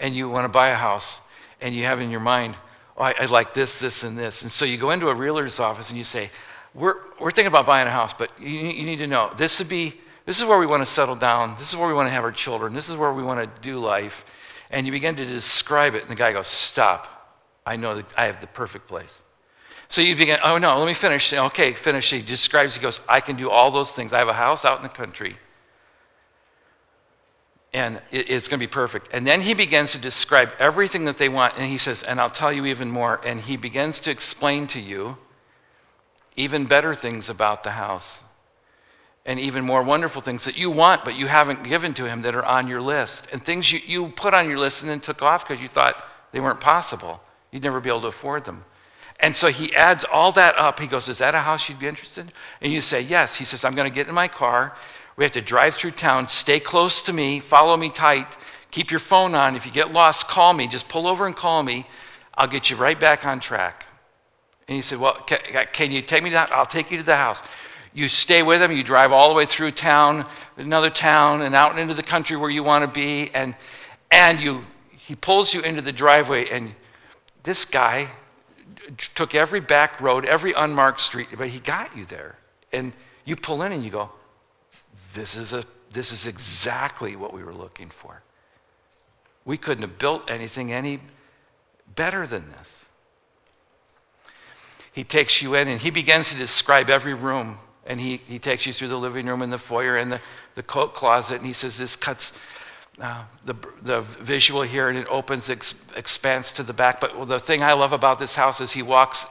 And 0.00 0.14
you 0.14 0.28
want 0.28 0.44
to 0.44 0.48
buy 0.48 0.68
a 0.68 0.76
house, 0.76 1.20
and 1.60 1.74
you 1.74 1.84
have 1.84 2.00
in 2.00 2.10
your 2.10 2.20
mind, 2.20 2.56
oh, 2.96 3.02
I, 3.02 3.14
I 3.18 3.24
like 3.26 3.54
this, 3.54 3.78
this, 3.78 4.04
and 4.04 4.16
this. 4.16 4.42
And 4.42 4.52
so 4.52 4.64
you 4.64 4.76
go 4.76 4.90
into 4.90 5.08
a 5.08 5.14
realtor's 5.14 5.60
office 5.60 5.88
and 5.88 5.98
you 5.98 6.04
say, 6.04 6.30
we're, 6.74 6.96
we're 7.20 7.30
thinking 7.30 7.48
about 7.48 7.66
buying 7.66 7.88
a 7.88 7.90
house, 7.90 8.12
but 8.12 8.30
you, 8.40 8.48
you 8.48 8.84
need 8.84 8.98
to 8.98 9.06
know 9.06 9.32
this 9.36 9.58
would 9.58 9.68
be, 9.68 9.94
this 10.26 10.38
is 10.38 10.44
where 10.44 10.58
we 10.58 10.66
want 10.66 10.86
to 10.86 10.92
settle 10.92 11.16
down. 11.16 11.56
This 11.58 11.70
is 11.70 11.76
where 11.76 11.88
we 11.88 11.94
want 11.94 12.06
to 12.06 12.12
have 12.12 12.22
our 12.22 12.32
children. 12.32 12.74
This 12.74 12.88
is 12.88 12.96
where 12.96 13.12
we 13.12 13.22
want 13.22 13.40
to 13.40 13.60
do 13.62 13.78
life. 13.78 14.24
And 14.70 14.86
you 14.86 14.92
begin 14.92 15.16
to 15.16 15.24
describe 15.24 15.94
it, 15.94 16.02
and 16.02 16.10
the 16.10 16.14
guy 16.14 16.32
goes, 16.32 16.46
Stop. 16.46 17.14
I 17.64 17.76
know 17.76 17.96
that 17.96 18.06
I 18.16 18.24
have 18.26 18.40
the 18.40 18.46
perfect 18.46 18.86
place. 18.86 19.22
So 19.88 20.02
you 20.02 20.14
begin, 20.14 20.38
oh 20.44 20.58
no, 20.58 20.78
let 20.78 20.86
me 20.86 20.94
finish. 20.94 21.32
Okay, 21.32 21.72
finish. 21.72 22.10
He 22.10 22.20
describes, 22.20 22.76
he 22.76 22.82
goes, 22.82 23.00
I 23.08 23.20
can 23.20 23.36
do 23.36 23.50
all 23.50 23.70
those 23.70 23.92
things. 23.92 24.12
I 24.12 24.18
have 24.18 24.28
a 24.28 24.34
house 24.34 24.64
out 24.64 24.76
in 24.78 24.82
the 24.82 24.88
country. 24.90 25.36
And 27.72 28.00
it's 28.10 28.48
going 28.48 28.60
to 28.60 28.66
be 28.66 28.70
perfect. 28.70 29.08
And 29.12 29.26
then 29.26 29.40
he 29.40 29.54
begins 29.54 29.92
to 29.92 29.98
describe 29.98 30.50
everything 30.58 31.04
that 31.04 31.18
they 31.18 31.28
want. 31.28 31.54
And 31.56 31.66
he 31.66 31.78
says, 31.78 32.02
and 32.02 32.20
I'll 32.20 32.30
tell 32.30 32.52
you 32.52 32.66
even 32.66 32.90
more. 32.90 33.20
And 33.24 33.40
he 33.40 33.56
begins 33.56 34.00
to 34.00 34.10
explain 34.10 34.66
to 34.68 34.80
you 34.80 35.18
even 36.36 36.66
better 36.66 36.94
things 36.94 37.28
about 37.28 37.64
the 37.64 37.72
house 37.72 38.22
and 39.26 39.38
even 39.38 39.64
more 39.64 39.82
wonderful 39.82 40.22
things 40.22 40.44
that 40.44 40.56
you 40.56 40.70
want, 40.70 41.04
but 41.04 41.14
you 41.14 41.26
haven't 41.26 41.62
given 41.64 41.92
to 41.92 42.06
him 42.06 42.22
that 42.22 42.34
are 42.34 42.44
on 42.44 42.68
your 42.68 42.80
list. 42.80 43.26
And 43.32 43.44
things 43.44 43.70
you, 43.70 43.80
you 43.86 44.08
put 44.08 44.32
on 44.32 44.48
your 44.48 44.58
list 44.58 44.80
and 44.80 44.90
then 44.90 45.00
took 45.00 45.20
off 45.20 45.46
because 45.46 45.60
you 45.60 45.68
thought 45.68 46.02
they 46.32 46.40
weren't 46.40 46.60
possible. 46.60 47.20
You'd 47.50 47.62
never 47.62 47.80
be 47.80 47.90
able 47.90 48.00
to 48.02 48.06
afford 48.06 48.46
them. 48.46 48.64
And 49.20 49.34
so 49.34 49.48
he 49.48 49.74
adds 49.74 50.04
all 50.10 50.30
that 50.32 50.56
up. 50.56 50.78
He 50.78 50.86
goes, 50.86 51.08
Is 51.08 51.18
that 51.18 51.34
a 51.34 51.40
house 51.40 51.68
you'd 51.68 51.78
be 51.78 51.88
interested 51.88 52.26
in? 52.26 52.32
And 52.60 52.72
you 52.72 52.80
say, 52.80 53.00
Yes. 53.00 53.36
He 53.36 53.44
says, 53.44 53.64
I'm 53.64 53.74
going 53.74 53.90
to 53.90 53.94
get 53.94 54.08
in 54.08 54.14
my 54.14 54.28
car. 54.28 54.76
We 55.16 55.24
have 55.24 55.32
to 55.32 55.40
drive 55.40 55.74
through 55.74 55.92
town. 55.92 56.28
Stay 56.28 56.60
close 56.60 57.02
to 57.02 57.12
me. 57.12 57.40
Follow 57.40 57.76
me 57.76 57.90
tight. 57.90 58.28
Keep 58.70 58.90
your 58.90 59.00
phone 59.00 59.34
on. 59.34 59.56
If 59.56 59.66
you 59.66 59.72
get 59.72 59.92
lost, 59.92 60.28
call 60.28 60.54
me. 60.54 60.68
Just 60.68 60.88
pull 60.88 61.08
over 61.08 61.26
and 61.26 61.34
call 61.34 61.62
me. 61.62 61.86
I'll 62.34 62.46
get 62.46 62.70
you 62.70 62.76
right 62.76 62.98
back 62.98 63.26
on 63.26 63.40
track. 63.40 63.84
And 64.68 64.76
he 64.76 64.82
said, 64.82 65.00
Well, 65.00 65.14
can, 65.26 65.40
can 65.72 65.90
you 65.90 66.02
take 66.02 66.22
me 66.22 66.30
down? 66.30 66.48
I'll 66.52 66.66
take 66.66 66.90
you 66.90 66.98
to 66.98 67.02
the 67.02 67.16
house. 67.16 67.42
You 67.94 68.08
stay 68.08 68.42
with 68.44 68.62
him, 68.62 68.70
you 68.70 68.84
drive 68.84 69.12
all 69.12 69.28
the 69.28 69.34
way 69.34 69.46
through 69.46 69.72
town, 69.72 70.26
another 70.56 70.90
town, 70.90 71.42
and 71.42 71.54
out 71.54 71.78
into 71.78 71.94
the 71.94 72.02
country 72.02 72.36
where 72.36 72.50
you 72.50 72.62
want 72.62 72.84
to 72.84 72.88
be, 72.88 73.30
and, 73.34 73.56
and 74.10 74.40
you, 74.40 74.64
he 74.90 75.14
pulls 75.16 75.54
you 75.54 75.62
into 75.62 75.82
the 75.82 75.90
driveway, 75.90 76.48
and 76.48 76.74
this 77.42 77.64
guy 77.64 78.10
took 78.96 79.34
every 79.34 79.60
back 79.60 80.00
road, 80.00 80.24
every 80.24 80.52
unmarked 80.52 81.00
street, 81.00 81.28
but 81.36 81.48
he 81.48 81.60
got 81.60 81.96
you 81.96 82.04
there. 82.04 82.36
And 82.72 82.92
you 83.24 83.36
pull 83.36 83.62
in 83.62 83.72
and 83.72 83.84
you 83.84 83.90
go, 83.90 84.10
This 85.14 85.36
is, 85.36 85.52
a, 85.52 85.64
this 85.92 86.12
is 86.12 86.26
exactly 86.26 87.16
what 87.16 87.32
we 87.32 87.42
were 87.42 87.54
looking 87.54 87.90
for. 87.90 88.22
We 89.44 89.56
couldn't 89.56 89.82
have 89.82 89.98
built 89.98 90.30
anything 90.30 90.72
any 90.72 91.00
better 91.94 92.26
than 92.26 92.50
this. 92.50 92.86
He 94.92 95.04
takes 95.04 95.42
you 95.42 95.54
in 95.54 95.68
and 95.68 95.80
he 95.80 95.90
begins 95.90 96.30
to 96.30 96.36
describe 96.36 96.90
every 96.90 97.14
room. 97.14 97.58
And 97.86 98.00
he, 98.00 98.18
he 98.28 98.38
takes 98.38 98.66
you 98.66 98.72
through 98.72 98.88
the 98.88 98.98
living 98.98 99.26
room 99.26 99.40
and 99.40 99.52
the 99.52 99.58
foyer 99.58 99.96
and 99.96 100.12
the, 100.12 100.20
the 100.54 100.62
coat 100.62 100.92
closet. 100.92 101.36
And 101.36 101.46
he 101.46 101.52
says, 101.52 101.78
This 101.78 101.96
cuts 101.96 102.32
uh, 103.00 103.24
the, 103.44 103.54
the 103.82 104.00
visual 104.20 104.62
here 104.62 104.88
and 104.88 104.98
it 104.98 105.06
opens, 105.08 105.48
ex, 105.48 105.74
expands 105.94 106.52
to 106.52 106.62
the 106.62 106.72
back. 106.72 107.00
But 107.00 107.28
the 107.28 107.38
thing 107.38 107.62
I 107.62 107.72
love 107.72 107.92
about 107.92 108.18
this 108.18 108.34
house 108.34 108.60
is 108.60 108.72
he 108.72 108.82
walks 108.82 109.26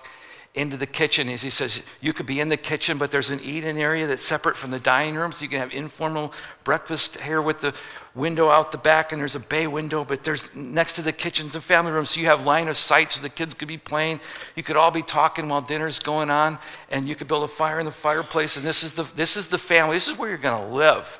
into 0.58 0.76
the 0.76 0.88
kitchen. 0.88 1.28
He 1.28 1.50
says, 1.50 1.84
You 2.02 2.14
could 2.14 2.26
be 2.26 2.40
in 2.40 2.50
the 2.50 2.58
kitchen, 2.58 2.98
but 2.98 3.12
there's 3.12 3.30
an 3.30 3.40
eating 3.42 3.80
area 3.80 4.08
that's 4.08 4.24
separate 4.24 4.58
from 4.58 4.72
the 4.72 4.80
dining 4.80 5.16
room, 5.16 5.32
so 5.32 5.44
you 5.44 5.50
can 5.50 5.60
have 5.60 5.72
informal 5.72 6.34
breakfast 6.64 7.18
here 7.18 7.42
with 7.42 7.62
the 7.62 7.76
window 8.16 8.50
out 8.50 8.72
the 8.72 8.78
back, 8.80 9.12
and 9.12 9.22
there's 9.22 9.36
a 9.36 9.40
bay 9.40 9.68
window, 9.68 10.04
but 10.04 10.24
there's 10.24 10.54
next 10.56 10.94
to 10.94 11.04
the 11.04 11.12
kitchen's 11.12 11.56
a 11.56 11.62
family 11.62 11.92
room, 11.92 12.08
so 12.08 12.20
you 12.20 12.26
have 12.26 12.44
line 12.44 12.68
of 12.68 12.76
sight 12.76 13.12
so 13.12 13.22
the 13.22 13.30
kids 13.30 13.54
could 13.54 13.68
be 13.68 13.78
playing. 13.78 14.20
You 14.56 14.64
could 14.64 14.78
all 14.78 14.90
be 14.90 15.04
talking 15.04 15.48
while 15.48 15.62
dinner's 15.62 16.00
going 16.00 16.32
on, 16.32 16.58
and 16.90 17.08
you 17.08 17.16
could 17.16 17.28
build 17.28 17.44
a 17.44 17.48
fire 17.48 17.80
in 17.80 17.86
the 17.86 17.92
fireplace, 17.92 18.58
and 18.58 18.66
this 18.66 18.84
is 18.84 18.94
the, 18.94 19.04
this 19.16 19.38
is 19.38 19.50
the 19.50 19.60
family. 19.60 19.96
This 19.96 20.08
is 20.08 20.18
where 20.18 20.30
you're 20.30 20.40
going 20.40 20.60
to 20.60 20.74
live. 20.74 21.20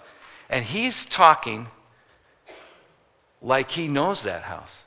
And 0.50 0.66
he's 0.66 1.06
talking 1.06 1.68
like 3.48 3.72
he 3.72 3.88
knows 3.88 4.24
that 4.24 4.44
house. 4.44 4.84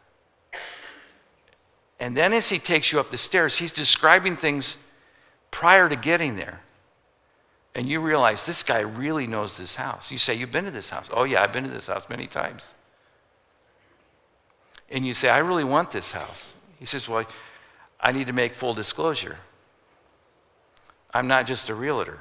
And 1.98 2.14
then 2.14 2.34
as 2.34 2.50
he 2.50 2.58
takes 2.58 2.92
you 2.92 3.00
up 3.00 3.10
the 3.10 3.16
stairs, 3.16 3.56
he's 3.56 3.72
describing 3.72 4.36
things 4.36 4.76
prior 5.50 5.88
to 5.88 5.96
getting 5.96 6.36
there. 6.36 6.60
And 7.74 7.88
you 7.88 8.00
realize 8.00 8.44
this 8.44 8.62
guy 8.62 8.80
really 8.80 9.26
knows 9.26 9.56
this 9.56 9.76
house. 9.76 10.10
You 10.10 10.18
say, 10.18 10.34
You've 10.34 10.52
been 10.52 10.66
to 10.66 10.70
this 10.70 10.90
house. 10.90 11.08
Oh, 11.10 11.24
yeah, 11.24 11.42
I've 11.42 11.54
been 11.54 11.64
to 11.64 11.70
this 11.70 11.86
house 11.86 12.04
many 12.10 12.26
times. 12.26 12.74
And 14.90 15.06
you 15.06 15.14
say, 15.14 15.30
I 15.30 15.38
really 15.38 15.64
want 15.64 15.90
this 15.90 16.12
house. 16.12 16.54
He 16.78 16.84
says, 16.84 17.08
Well, 17.08 17.24
I 17.98 18.12
need 18.12 18.26
to 18.26 18.34
make 18.34 18.54
full 18.54 18.74
disclosure. 18.74 19.38
I'm 21.14 21.28
not 21.28 21.46
just 21.46 21.70
a 21.70 21.74
realtor, 21.74 22.18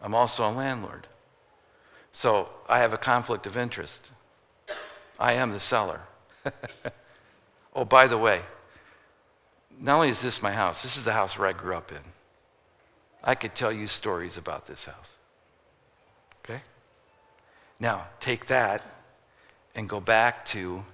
I'm 0.00 0.14
also 0.14 0.48
a 0.48 0.50
landlord. 0.50 1.06
So 2.12 2.48
I 2.68 2.80
have 2.80 2.92
a 2.92 2.98
conflict 2.98 3.46
of 3.46 3.56
interest. 3.56 4.10
I 5.18 5.34
am 5.34 5.52
the 5.52 5.60
seller. 5.60 6.00
oh, 7.74 7.84
by 7.84 8.06
the 8.06 8.18
way, 8.18 8.42
not 9.80 9.96
only 9.96 10.08
is 10.08 10.20
this 10.20 10.42
my 10.42 10.52
house, 10.52 10.82
this 10.82 10.96
is 10.96 11.04
the 11.04 11.12
house 11.12 11.38
where 11.38 11.48
I 11.48 11.52
grew 11.52 11.74
up 11.74 11.92
in. 11.92 11.98
I 13.22 13.34
could 13.34 13.54
tell 13.54 13.72
you 13.72 13.86
stories 13.86 14.36
about 14.36 14.66
this 14.66 14.84
house. 14.84 15.16
Okay? 16.44 16.60
Now, 17.80 18.06
take 18.20 18.46
that 18.46 18.82
and 19.74 19.88
go 19.88 20.00
back 20.00 20.44
to 20.46 20.84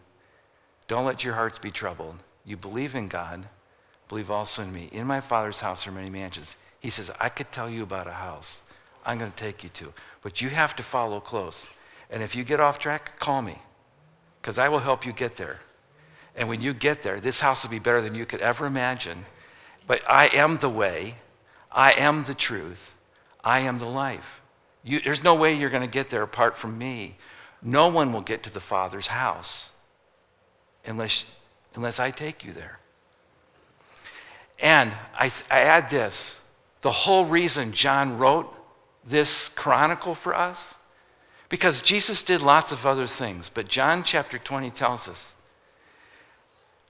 don't 0.89 1.05
let 1.05 1.23
your 1.23 1.35
hearts 1.35 1.59
be 1.59 1.71
troubled. 1.71 2.17
You 2.45 2.57
believe 2.57 2.95
in 2.95 3.09
God, 3.09 3.47
believe 4.09 4.31
also 4.31 4.63
in 4.63 4.73
me. 4.73 4.89
In 4.93 5.07
my 5.07 5.21
Father's 5.21 5.61
house 5.61 5.87
are 5.87 5.93
many 5.93 6.11
mansions. 6.11 6.57
He 6.81 6.91
says, 6.91 7.11
I 7.21 7.29
could 7.29 7.53
tell 7.53 7.69
you 7.69 7.83
about 7.83 8.07
a 8.07 8.13
house 8.13 8.63
I'm 9.05 9.19
going 9.19 9.31
to 9.31 9.37
take 9.37 9.63
you 9.63 9.71
to, 9.71 9.93
but 10.23 10.43
you 10.43 10.51
have 10.51 10.77
to 10.77 10.83
follow 10.83 11.21
close. 11.21 11.69
And 12.11 12.23
if 12.23 12.35
you 12.35 12.45
get 12.45 12.61
off 12.61 12.79
track, 12.79 13.19
call 13.19 13.41
me 13.41 13.59
because 14.41 14.59
I 14.59 14.69
will 14.69 14.79
help 14.81 15.05
you 15.05 15.13
get 15.13 15.37
there. 15.37 15.61
And 16.37 16.49
when 16.49 16.61
you 16.61 16.73
get 16.73 17.03
there, 17.03 17.21
this 17.21 17.41
house 17.41 17.63
will 17.63 17.71
be 17.71 17.79
better 17.79 18.01
than 18.01 18.15
you 18.15 18.25
could 18.25 18.41
ever 18.41 18.67
imagine. 18.67 19.27
But 19.87 20.03
I 20.09 20.29
am 20.29 20.59
the 20.59 20.69
way, 20.69 21.17
I 21.71 21.93
am 21.93 22.25
the 22.25 22.35
truth, 22.35 22.93
I 23.43 23.61
am 23.61 23.79
the 23.79 23.87
life. 23.87 24.41
You, 24.83 25.01
there's 25.01 25.25
no 25.25 25.35
way 25.35 25.55
you're 25.55 25.71
going 25.71 25.83
to 25.83 25.89
get 25.89 26.11
there 26.11 26.23
apart 26.23 26.57
from 26.57 26.79
me. 26.79 27.17
No 27.63 27.89
one 27.89 28.13
will 28.13 28.23
get 28.23 28.43
to 28.45 28.51
the 28.51 28.61
Father's 28.61 29.09
house 29.09 29.71
unless, 30.87 31.25
unless 31.75 32.01
I 32.01 32.11
take 32.11 32.45
you 32.45 32.53
there. 32.53 32.79
And 34.59 34.93
I, 35.19 35.31
I 35.51 35.61
add 35.61 35.91
this 35.91 36.41
the 36.83 36.91
whole 36.91 37.27
reason 37.27 37.73
John 37.73 38.17
wrote 38.19 38.55
this 39.05 39.49
chronicle 39.51 40.15
for 40.15 40.35
us, 40.35 40.75
because 41.51 41.83
Jesus 41.83 42.23
did 42.23 42.41
lots 42.41 42.73
of 42.73 42.87
other 42.87 43.07
things, 43.07 43.51
but 43.53 43.69
John 43.69 44.03
chapter 44.03 44.39
20 44.39 44.71
tells 44.71 45.07
us 45.07 45.35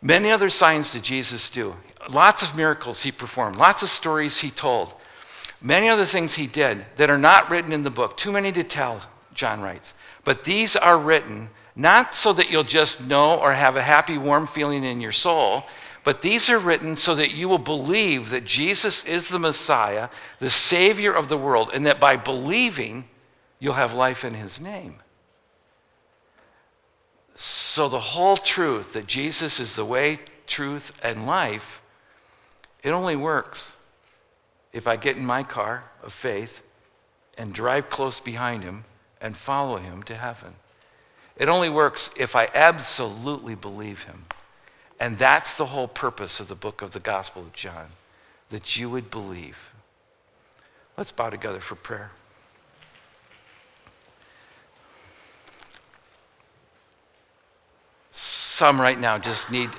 Many 0.02 0.30
other 0.30 0.48
signs 0.48 0.92
did 0.92 1.02
Jesus 1.02 1.50
do. 1.50 1.74
Lots 2.08 2.42
of 2.42 2.56
miracles 2.56 3.02
he 3.02 3.12
performed, 3.12 3.56
lots 3.56 3.82
of 3.82 3.88
stories 3.88 4.40
he 4.40 4.50
told. 4.50 4.94
Many 5.60 5.90
other 5.90 6.06
things 6.06 6.34
he 6.34 6.46
did 6.46 6.86
that 6.96 7.10
are 7.10 7.18
not 7.18 7.50
written 7.50 7.72
in 7.72 7.82
the 7.82 7.90
book. 7.90 8.16
Too 8.16 8.32
many 8.32 8.50
to 8.52 8.64
tell, 8.64 9.02
John 9.34 9.60
writes. 9.60 9.92
But 10.24 10.44
these 10.44 10.74
are 10.74 10.98
written 10.98 11.50
not 11.76 12.14
so 12.14 12.32
that 12.32 12.50
you'll 12.50 12.62
just 12.62 13.06
know 13.06 13.38
or 13.38 13.52
have 13.52 13.76
a 13.76 13.82
happy, 13.82 14.16
warm 14.16 14.46
feeling 14.46 14.84
in 14.84 15.02
your 15.02 15.12
soul, 15.12 15.64
but 16.02 16.22
these 16.22 16.48
are 16.48 16.58
written 16.58 16.96
so 16.96 17.14
that 17.14 17.34
you 17.34 17.48
will 17.48 17.58
believe 17.58 18.30
that 18.30 18.46
Jesus 18.46 19.04
is 19.04 19.28
the 19.28 19.38
Messiah, 19.38 20.08
the 20.38 20.50
Savior 20.50 21.12
of 21.12 21.28
the 21.28 21.38
world, 21.38 21.70
and 21.74 21.84
that 21.84 22.00
by 22.00 22.16
believing, 22.16 23.04
you'll 23.60 23.74
have 23.74 23.94
life 23.94 24.24
in 24.24 24.34
his 24.34 24.60
name. 24.60 24.96
So, 27.36 27.88
the 27.88 28.00
whole 28.00 28.36
truth 28.36 28.94
that 28.94 29.06
Jesus 29.06 29.60
is 29.60 29.76
the 29.76 29.84
way, 29.84 30.18
truth, 30.46 30.92
and 31.02 31.26
life, 31.26 31.80
it 32.82 32.90
only 32.90 33.16
works 33.16 33.76
if 34.72 34.86
I 34.86 34.96
get 34.96 35.16
in 35.16 35.24
my 35.24 35.42
car 35.42 35.84
of 36.02 36.12
faith 36.12 36.62
and 37.38 37.54
drive 37.54 37.88
close 37.88 38.20
behind 38.20 38.62
him 38.62 38.84
and 39.20 39.36
follow 39.36 39.76
him 39.76 40.02
to 40.04 40.16
heaven. 40.16 40.54
It 41.36 41.48
only 41.48 41.70
works 41.70 42.10
if 42.16 42.36
I 42.36 42.48
absolutely 42.54 43.54
believe 43.54 44.02
him. 44.02 44.26
And 44.98 45.18
that's 45.18 45.56
the 45.56 45.66
whole 45.66 45.88
purpose 45.88 46.40
of 46.40 46.48
the 46.48 46.54
book 46.54 46.82
of 46.82 46.92
the 46.92 47.00
Gospel 47.00 47.42
of 47.42 47.54
John, 47.54 47.88
that 48.50 48.76
you 48.76 48.90
would 48.90 49.10
believe. 49.10 49.56
Let's 50.98 51.12
bow 51.12 51.30
together 51.30 51.60
for 51.60 51.76
prayer. 51.76 52.10
Some 58.60 58.78
right 58.78 59.00
now 59.00 59.16
just 59.16 59.50
need 59.50 59.70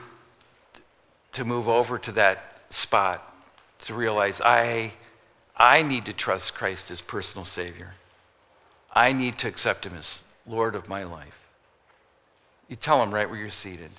to 1.34 1.46
move 1.46 1.70
over 1.70 2.00
to 2.00 2.12
that 2.13 2.62
spot 2.72 3.32
to 3.86 3.94
realize 3.94 4.41
I, 4.41 4.94
I 5.56 5.84
need 5.84 6.06
to 6.06 6.13
trust 6.13 6.56
Christ 6.56 6.89
as 6.89 7.00
personal 7.00 7.46
Savior. 7.46 7.94
I 8.91 9.13
need 9.13 9.38
to 9.38 9.48
accept 9.48 9.86
Him 9.86 9.94
as 9.96 10.22
Lord 10.48 10.74
of 10.74 10.89
my 10.89 11.04
life. 11.04 11.39
You 12.70 12.76
tell 12.76 13.04
Him 13.04 13.13
right 13.13 13.30
where 13.30 13.38
you're 13.38 13.52
seated. 13.52 13.91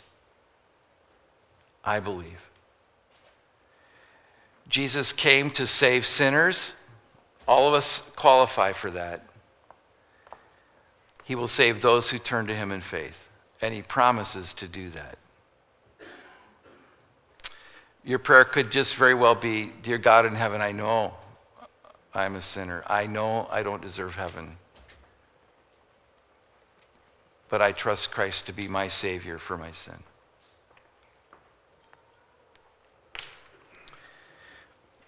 I 1.85 2.01
believe. 2.01 2.51
Jesus 4.69 5.13
came 5.13 5.53
to 5.53 5.65
save 5.65 6.07
sinners. 6.07 6.73
All 7.47 7.69
of 7.69 7.75
us 7.75 8.01
qualify 8.17 8.73
for 8.73 8.91
that. 8.91 9.25
He 11.23 11.37
will 11.37 11.47
save 11.47 11.83
those 11.83 12.11
who 12.11 12.19
turn 12.19 12.49
to 12.49 12.57
Him 12.57 12.73
in 12.73 12.81
faith 12.81 13.29
and 13.63 13.73
He 13.73 13.81
promises 13.81 14.53
to 14.55 14.67
do 14.67 14.91
that. 14.91 15.17
Your 18.05 18.19
prayer 18.19 18.45
could 18.45 18.73
just 18.73 18.97
very 18.97 19.15
well 19.15 19.37
be 19.37 19.73
Dear 19.83 19.99
God 19.99 20.27
in 20.27 20.35
heaven, 20.35 20.61
I 20.61 20.73
know 20.73 21.15
I'm 22.13 22.35
a 22.35 22.41
sinner. 22.41 22.83
I 22.87 23.07
know 23.07 23.49
I 23.51 23.63
don't 23.63 23.81
deserve 23.81 24.17
heaven. 24.17 24.57
But 27.49 27.63
I 27.63 27.73
trust 27.73 28.11
Christ 28.11 28.47
to 28.47 28.53
be 28.53 28.67
my 28.67 28.89
Savior 28.89 29.39
for 29.39 29.57
my 29.57 29.71
sin. 29.71 30.03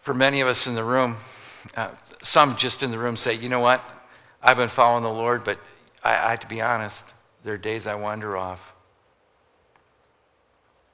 For 0.02 0.14
many 0.14 0.42
of 0.42 0.48
us 0.48 0.66
in 0.66 0.74
the 0.74 0.84
room, 0.84 1.16
uh, 1.76 1.88
some 2.22 2.56
just 2.56 2.82
in 2.82 2.90
the 2.90 2.98
room 2.98 3.16
say, 3.16 3.34
you 3.34 3.48
know 3.48 3.60
what? 3.60 3.82
I've 4.42 4.58
been 4.58 4.68
following 4.68 5.02
the 5.02 5.10
Lord, 5.10 5.42
but 5.42 5.58
I, 6.02 6.10
I 6.10 6.30
have 6.30 6.40
to 6.40 6.46
be 6.46 6.60
honest. 6.60 7.13
There 7.44 7.54
are 7.54 7.58
days 7.58 7.86
I 7.86 7.94
wander 7.94 8.36
off. 8.36 8.72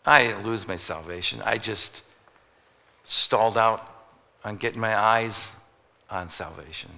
I 0.04 0.24
didn't 0.24 0.44
lose 0.44 0.66
my 0.66 0.76
salvation. 0.76 1.40
I 1.44 1.58
just 1.58 2.02
stalled 3.04 3.56
out 3.56 3.86
on 4.44 4.56
getting 4.56 4.80
my 4.80 4.98
eyes 4.98 5.48
on 6.10 6.28
salvation. 6.28 6.90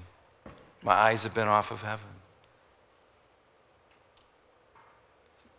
My 0.83 0.95
eyes 0.95 1.23
have 1.25 1.35
been 1.35 1.49
off 1.49 1.71
of 1.71 1.83
heaven. 1.83 2.07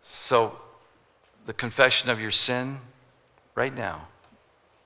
So, 0.02 0.58
the 1.46 1.54
confession 1.54 2.10
of 2.10 2.20
your 2.20 2.32
sin, 2.32 2.80
right 3.56 3.76
now. 3.76 4.08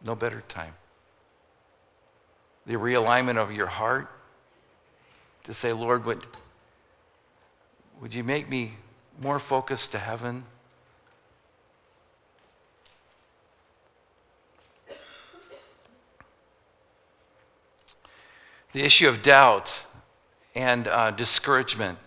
No 0.04 0.16
better 0.16 0.42
time. 0.50 0.74
The 2.66 2.74
realignment 2.74 3.38
of 3.38 3.52
your 3.52 3.68
heart 3.68 4.10
to 5.46 5.54
say, 5.54 5.72
Lord, 5.72 6.06
would, 6.06 6.26
would 8.02 8.14
you 8.14 8.24
make 8.24 8.50
me 8.50 8.74
more 9.20 9.40
focused 9.40 9.92
to 9.92 10.00
heaven? 10.00 10.46
The 18.74 18.84
issue 18.84 19.08
of 19.08 19.24
doubt 19.24 19.86
and 20.54 20.88
uh, 20.88 21.12
discouragement. 21.12 21.98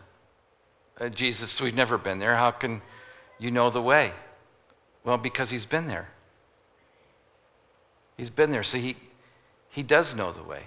Uh, 1.01 1.09
Jesus, 1.09 1.61
we've 1.61 1.75
never 1.75 1.97
been 1.99 2.19
there. 2.19 2.37
How 2.37 2.51
can 2.51 2.83
you 3.39 3.51
know 3.51 3.71
the 3.71 3.81
way? 3.83 4.13
Well, 5.05 5.19
because 5.19 5.51
he's 5.51 5.65
been 5.65 5.87
there. 5.87 6.11
He's 8.17 8.31
been 8.31 8.53
there, 8.53 8.63
so 8.63 8.77
he, 8.77 8.97
he 9.71 9.83
does 9.83 10.15
know 10.15 10.31
the 10.31 10.43
way. 10.43 10.65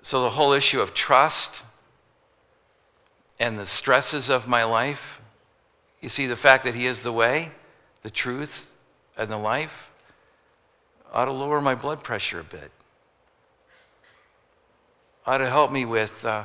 So 0.00 0.22
the 0.22 0.30
whole 0.30 0.52
issue 0.52 0.80
of 0.80 0.94
trust 0.94 1.62
and 3.38 3.58
the 3.58 3.66
stresses 3.66 4.28
of 4.28 4.48
my 4.48 4.64
life, 4.64 5.20
you 6.00 6.08
see, 6.08 6.26
the 6.26 6.36
fact 6.36 6.64
that 6.64 6.74
he 6.74 6.86
is 6.86 7.02
the 7.02 7.12
way, 7.12 7.52
the 8.02 8.10
truth, 8.10 8.66
and 9.16 9.30
the 9.30 9.38
life 9.38 9.90
ought 11.12 11.26
to 11.26 11.32
lower 11.32 11.60
my 11.60 11.74
blood 11.74 12.02
pressure 12.02 12.40
a 12.40 12.44
bit. 12.44 12.70
Ought 15.26 15.38
to 15.38 15.50
help 15.50 15.70
me 15.70 15.84
with 15.84 16.24
uh, 16.24 16.44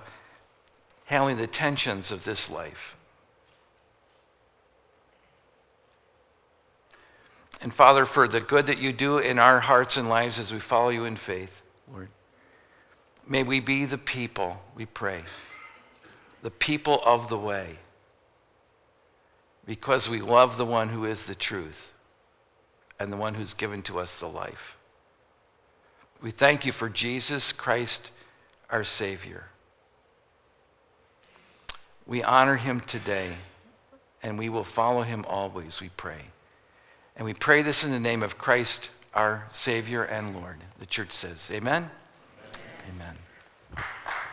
handling 1.05 1.37
the 1.37 1.47
tensions 1.47 2.11
of 2.11 2.23
this 2.23 2.49
life. 2.49 2.95
And 7.61 7.73
Father, 7.73 8.05
for 8.05 8.27
the 8.27 8.41
good 8.41 8.65
that 8.65 8.79
you 8.79 8.91
do 8.91 9.19
in 9.19 9.39
our 9.39 9.61
hearts 9.61 9.95
and 9.95 10.09
lives 10.09 10.37
as 10.37 10.51
we 10.51 10.59
follow 10.59 10.89
you 10.89 11.05
in 11.05 11.15
faith, 11.15 11.61
Lord, 11.91 12.09
may 13.25 13.43
we 13.43 13.61
be 13.61 13.85
the 13.85 13.97
people, 13.97 14.61
we 14.75 14.85
pray, 14.85 15.23
the 16.43 16.51
people 16.51 17.01
of 17.03 17.29
the 17.29 17.37
way, 17.37 17.77
because 19.65 20.09
we 20.09 20.19
love 20.19 20.57
the 20.57 20.65
one 20.65 20.89
who 20.89 21.05
is 21.05 21.25
the 21.25 21.33
truth 21.33 21.93
and 22.99 23.11
the 23.11 23.17
one 23.17 23.33
who's 23.33 23.53
given 23.53 23.81
to 23.81 23.97
us 23.97 24.19
the 24.19 24.27
life. 24.27 24.75
We 26.21 26.31
thank 26.31 26.65
you 26.65 26.71
for 26.71 26.89
Jesus 26.89 27.51
Christ 27.51 28.11
our 28.69 28.83
Savior. 28.83 29.45
We 32.05 32.21
honor 32.21 32.57
him 32.57 32.81
today, 32.81 33.37
and 34.21 34.37
we 34.37 34.49
will 34.49 34.65
follow 34.65 35.03
him 35.03 35.25
always, 35.27 35.79
we 35.79 35.89
pray. 35.95 36.25
And 37.15 37.25
we 37.25 37.33
pray 37.33 37.61
this 37.61 37.83
in 37.85 37.91
the 37.91 37.99
name 37.99 38.21
of 38.21 38.37
Christ, 38.37 38.89
our 39.13 39.47
Savior 39.53 40.03
and 40.03 40.35
Lord. 40.35 40.57
The 40.79 40.85
church 40.85 41.13
says, 41.13 41.49
Amen. 41.53 41.89
Amen. 42.89 43.15
Amen. 43.75 43.85